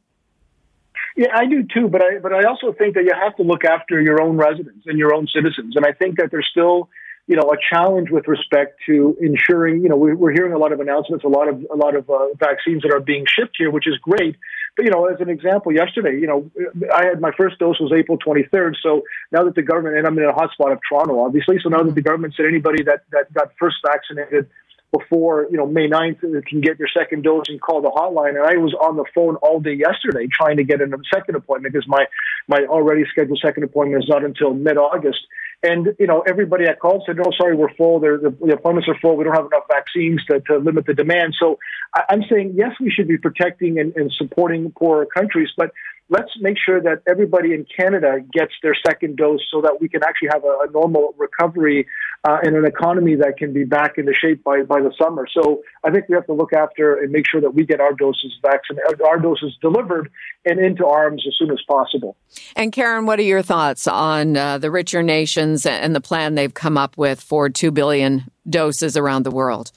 [1.15, 3.65] Yeah, I do too, but I but I also think that you have to look
[3.65, 6.89] after your own residents and your own citizens, and I think that there's still
[7.29, 10.73] you know a challenge with respect to ensuring you know we're, we're hearing a lot
[10.73, 13.69] of announcements, a lot of a lot of uh, vaccines that are being shipped here,
[13.69, 14.35] which is great.
[14.75, 16.49] But you know, as an example, yesterday, you know,
[16.91, 18.73] I had my first dose was April 23rd.
[18.81, 21.83] So now that the government and I'm in a hotspot of Toronto, obviously, so now
[21.83, 24.49] that the government said anybody that that got first vaccinated
[24.91, 28.29] before you know May 9th can get their second dose and call the hotline.
[28.29, 31.75] And I was on the phone all day yesterday trying to get a second appointment
[31.75, 32.05] because my
[32.47, 35.19] my already scheduled second appointment is not until mid August.
[35.61, 37.99] And you know everybody I called said, "No, sorry, we're full.
[37.99, 39.17] the, the appointments are full.
[39.17, 41.59] We don't have enough vaccines to, to limit the demand." So
[41.93, 45.71] I, I'm saying yes, we should be protecting and, and supporting poorer countries, but
[46.09, 50.03] let's make sure that everybody in Canada gets their second dose so that we can
[50.03, 51.87] actually have a, a normal recovery
[52.27, 55.27] uh, and an economy that can be back into shape by, by the summer.
[55.31, 57.93] So I think we have to look after and make sure that we get our
[57.93, 60.09] doses vaccinated, our doses delivered
[60.45, 62.17] and into arms as soon as possible.
[62.55, 66.53] And Karen, what are your thoughts on uh, the richer nations and the plan they've
[66.53, 69.71] come up with for 2 billion doses around the world?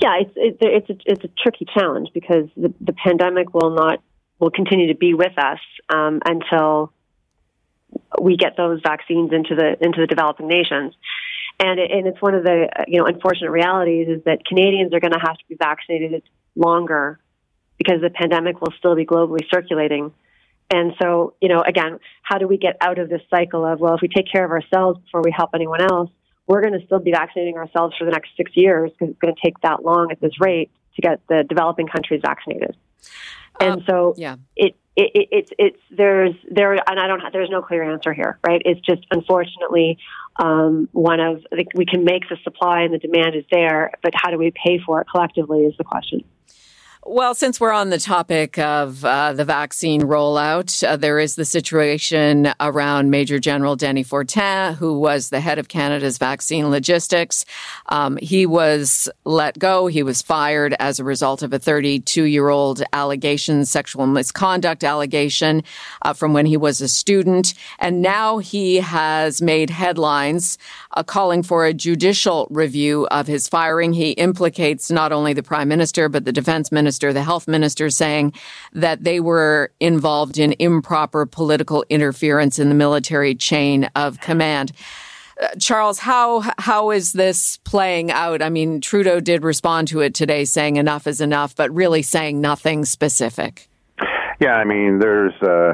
[0.00, 4.02] Yeah, it's it's it's a, it's a tricky challenge because the, the pandemic will not
[4.38, 6.92] will continue to be with us um, until
[8.20, 10.94] we get those vaccines into the into the developing nations.
[11.58, 15.00] And, it, and it's one of the you know unfortunate realities is that Canadians are
[15.00, 16.22] going to have to be vaccinated
[16.54, 17.18] longer
[17.78, 20.12] because the pandemic will still be globally circulating.
[20.68, 23.94] And so, you know, again, how do we get out of this cycle of well,
[23.94, 26.10] if we take care of ourselves before we help anyone else,
[26.46, 29.34] we're going to still be vaccinating ourselves for the next six years because it's going
[29.34, 32.76] to take that long at this rate to get the developing countries vaccinated.
[33.60, 34.36] And so yeah.
[34.54, 38.12] it, it, it, it's it's there's there and I don't have, there's no clear answer
[38.12, 38.62] here, right?
[38.64, 39.98] It's just unfortunately
[40.36, 44.12] um, one of like, we can make the supply and the demand is there, but
[44.14, 46.24] how do we pay for it collectively is the question.
[47.08, 51.44] Well, since we're on the topic of uh, the vaccine rollout, uh, there is the
[51.44, 57.44] situation around Major General Denny Fortin, who was the head of Canada's vaccine logistics.
[57.90, 59.86] Um, he was let go.
[59.86, 65.62] He was fired as a result of a 32 year old allegation, sexual misconduct allegation
[66.02, 67.54] uh, from when he was a student.
[67.78, 70.58] And now he has made headlines
[70.90, 73.92] uh, calling for a judicial review of his firing.
[73.92, 77.90] He implicates not only the prime minister, but the defense minister minister, the health minister,
[77.90, 78.32] saying
[78.72, 84.72] that they were involved in improper political interference in the military chain of command.
[85.40, 88.40] Uh, Charles, how how is this playing out?
[88.40, 92.40] I mean, Trudeau did respond to it today, saying enough is enough, but really saying
[92.40, 93.68] nothing specific.
[94.40, 95.72] Yeah, I mean, there's uh,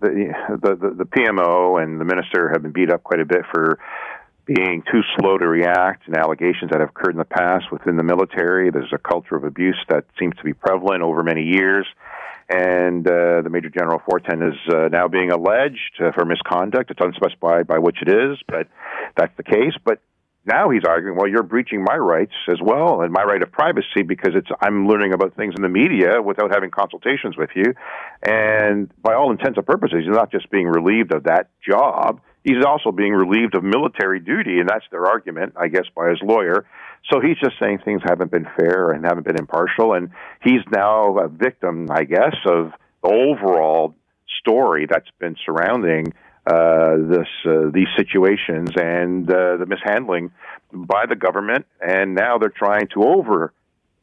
[0.00, 3.78] the, the the PMO and the minister have been beat up quite a bit for
[4.46, 8.04] being too slow to react and allegations that have occurred in the past within the
[8.04, 8.70] military.
[8.70, 11.86] There's a culture of abuse that seems to be prevalent over many years.
[12.48, 16.92] And uh, the Major General Fortin is uh, now being alleged uh, for misconduct.
[16.92, 18.68] It's unspecified by which it is, but
[19.16, 19.74] that's the case.
[19.84, 19.98] But
[20.46, 24.02] now he's arguing, well, you're breaching my rights as well and my right of privacy
[24.06, 27.74] because it's I'm learning about things in the media without having consultations with you.
[28.22, 32.64] And by all intents and purposes, he's not just being relieved of that job he's
[32.64, 36.64] also being relieved of military duty, and that's their argument, I guess, by his lawyer.
[37.10, 40.10] So he's just saying things haven't been fair and haven't been impartial, and
[40.42, 42.72] he's now a victim, I guess, of
[43.02, 43.94] the overall
[44.40, 46.12] story that's been surrounding
[46.46, 50.30] uh, this uh, these situations and uh, the mishandling
[50.72, 53.52] by the government, and now they're trying to over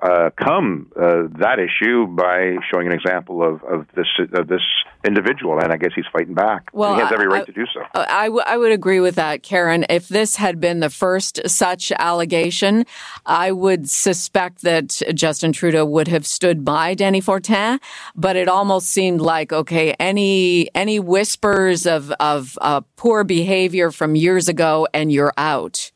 [0.03, 4.61] uh, come uh, that issue by showing an example of, of this of this
[5.05, 6.69] individual, and I guess he's fighting back.
[6.73, 7.81] Well, he has every right I, to do so.
[7.93, 9.85] I, w- I would agree with that, Karen.
[9.89, 12.85] If this had been the first such allegation,
[13.25, 17.79] I would suspect that Justin Trudeau would have stood by Danny Fortin.
[18.13, 24.17] But it almost seemed like okay, any any whispers of of uh, poor behavior from
[24.17, 25.91] years ago, and you're out.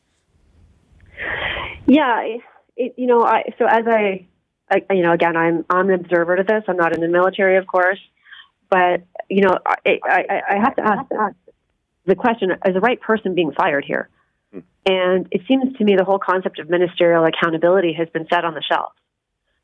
[1.86, 2.38] Yeah
[2.78, 4.26] it, you know, I so as I,
[4.70, 6.62] I, you know, again, I'm I'm an observer to this.
[6.68, 8.00] I'm not in the military, of course,
[8.70, 11.34] but you know, I I, I have to ask
[12.06, 14.08] the question: Is the right person being fired here?
[14.52, 14.60] Hmm.
[14.86, 18.54] And it seems to me the whole concept of ministerial accountability has been set on
[18.54, 18.92] the shelf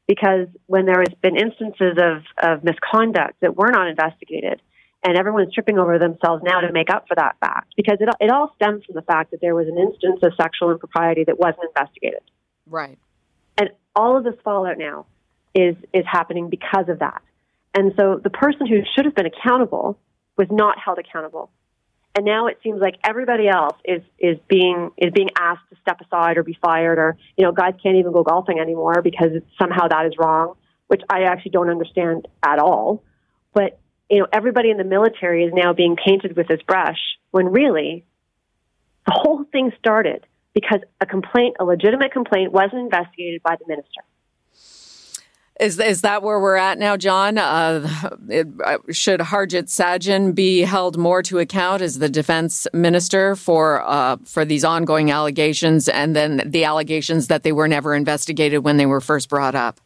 [0.07, 4.61] because when there has been instances of, of misconduct that were not investigated,
[5.03, 8.31] and everyone's tripping over themselves now to make up for that fact because it, it
[8.31, 11.65] all stems from the fact that there was an instance of sexual impropriety that wasn't
[11.77, 12.21] investigated.
[12.69, 12.99] Right.
[13.59, 15.07] And all of this fallout now
[15.55, 17.23] is is happening because of that.
[17.75, 19.99] And so the person who should have been accountable
[20.37, 21.51] was not held accountable.
[22.17, 26.01] and now it seems like everybody else is is being is being asked to step
[26.01, 29.89] aside or be fired, or you know, guys can't even go golfing anymore because somehow
[29.89, 30.55] that is wrong,
[30.87, 33.03] which I actually don't understand at all.
[33.53, 36.99] But you know, everybody in the military is now being painted with this brush
[37.33, 38.05] when really
[39.07, 40.25] the whole thing started
[40.55, 44.01] because a complaint, a legitimate complaint, wasn't investigated by the minister.
[45.61, 47.39] Is is that where we're at now, John?
[47.39, 53.37] Uh, it, uh, should Harjit Sajjan be held more to account as the defense minister
[53.37, 58.65] for uh, for these ongoing allegations, and then the allegations that they were never investigated
[58.65, 59.81] when they were first brought up?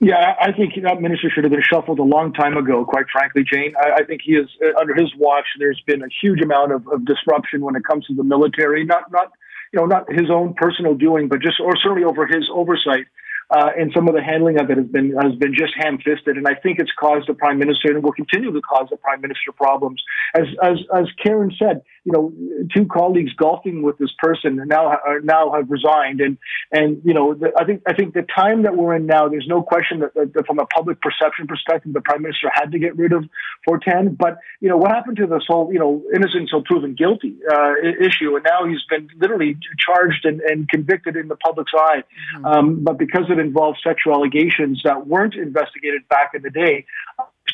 [0.00, 2.84] Yeah, I think that minister should have been shuffled a long time ago.
[2.84, 5.46] Quite frankly, Jane, I, I think he is uh, under his watch.
[5.60, 8.84] There's been a huge amount of, of disruption when it comes to the military.
[8.84, 9.30] Not not
[9.74, 13.06] you know not his own personal doing, but just or certainly over his oversight
[13.50, 16.36] uh, and some of the handling of it has been has been just ham-fisted.
[16.36, 19.20] And I think it's caused the prime minister and will continue to cause the prime
[19.20, 20.02] minister problems.
[20.34, 22.32] As as as Karen said, you know,
[22.74, 26.36] two colleagues golfing with this person now uh, now have resigned, and
[26.70, 29.46] and you know, the, I think I think the time that we're in now, there's
[29.48, 32.78] no question that, that, that, from a public perception perspective, the prime minister had to
[32.78, 33.24] get rid of
[33.64, 34.16] Fortin.
[34.18, 37.72] But you know, what happened to this whole you know innocent until proven guilty uh,
[37.80, 42.02] issue, and now he's been literally charged and, and convicted in the public's eye.
[42.36, 42.44] Mm-hmm.
[42.44, 46.84] Um, but because it involved sexual allegations that weren't investigated back in the day,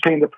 [0.04, 0.30] the.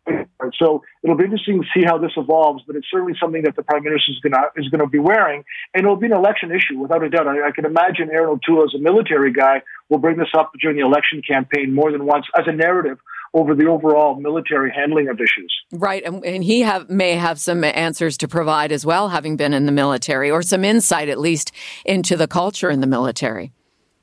[0.58, 3.62] So it'll be interesting to see how this evolves, but it's certainly something that the
[3.62, 5.44] prime minister is going to is going to be wearing,
[5.74, 7.28] and it'll be an election issue without a doubt.
[7.28, 10.76] I, I can imagine Erin O'Toole, as a military guy, will bring this up during
[10.76, 12.98] the election campaign more than once as a narrative
[13.34, 15.54] over the overall military handling of issues.
[15.72, 19.54] Right, and, and he have, may have some answers to provide as well, having been
[19.54, 21.52] in the military, or some insight at least
[21.84, 23.52] into the culture in the military.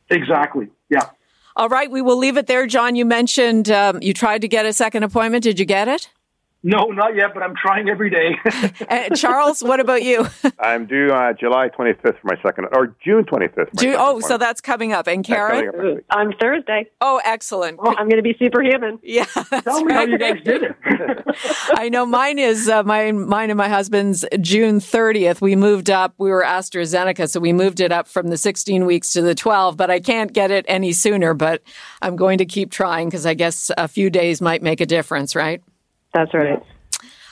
[0.09, 0.69] Exactly.
[0.89, 1.09] Yeah.
[1.59, 2.65] All right, we will leave it there.
[2.67, 5.43] John, you mentioned um, you tried to get a second appointment.
[5.43, 6.07] Did you get it?
[6.61, 8.35] No, not yet, but I'm trying every day.
[8.89, 10.27] uh, Charles, what about you?
[10.59, 13.79] I'm due uh, July 25th for my second, or June 25th.
[13.79, 15.07] June, oh, so that's coming up.
[15.07, 16.01] And Karen?
[16.11, 16.89] On Thursday.
[16.99, 17.79] Oh, excellent.
[17.81, 18.99] Oh, I'm going to be superhuman.
[19.03, 19.25] Yeah.
[19.25, 19.95] Tell me right.
[19.95, 20.75] how you guys did it.
[21.75, 25.39] I know mine is, uh, my, mine and my husband's June 30th.
[25.39, 29.13] We moved up, we were AstraZeneca, so we moved it up from the 16 weeks
[29.13, 31.63] to the 12, but I can't get it any sooner, but
[32.01, 35.35] I'm going to keep trying because I guess a few days might make a difference,
[35.35, 35.61] right?
[36.13, 36.61] That's right.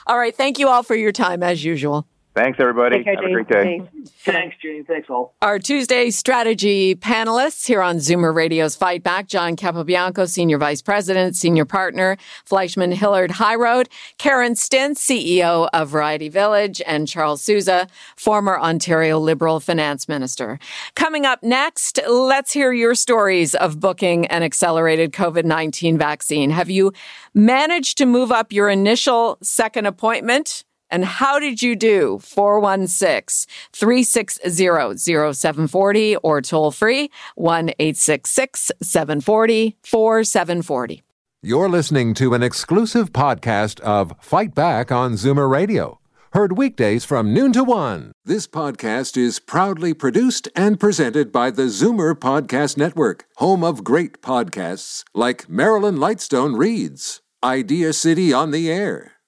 [0.06, 0.36] All right.
[0.36, 2.08] Thank you all for your time as usual.
[2.38, 3.04] Thanks, everybody.
[3.04, 3.80] Care, Have a great day.
[3.80, 4.12] Thanks.
[4.20, 4.86] Thanks, Jane.
[4.86, 5.34] Thanks, all.
[5.42, 11.36] Our Tuesday strategy panelists here on Zoomer Radio's Fight Back John Capobianco, Senior Vice President,
[11.36, 12.16] Senior Partner,
[12.48, 13.88] FleishmanHillard HighRoad,
[14.20, 20.60] Karen Stintz, CEO of Variety Village, and Charles Sousa, former Ontario Liberal Finance Minister.
[20.94, 26.52] Coming up next, let's hear your stories of booking an accelerated COVID 19 vaccine.
[26.52, 26.94] Have you
[27.34, 30.66] managed to move up your initial second appointment?
[30.90, 32.20] And how did you do?
[32.20, 41.04] 416 360 0740 or toll free 1 866 740 4740.
[41.44, 46.00] You're listening to an exclusive podcast of Fight Back on Zoomer Radio.
[46.34, 48.12] Heard weekdays from noon to one.
[48.26, 54.22] This podcast is proudly produced and presented by the Zoomer Podcast Network, home of great
[54.22, 59.14] podcasts like Marilyn Lightstone Reads, Idea City on the Air,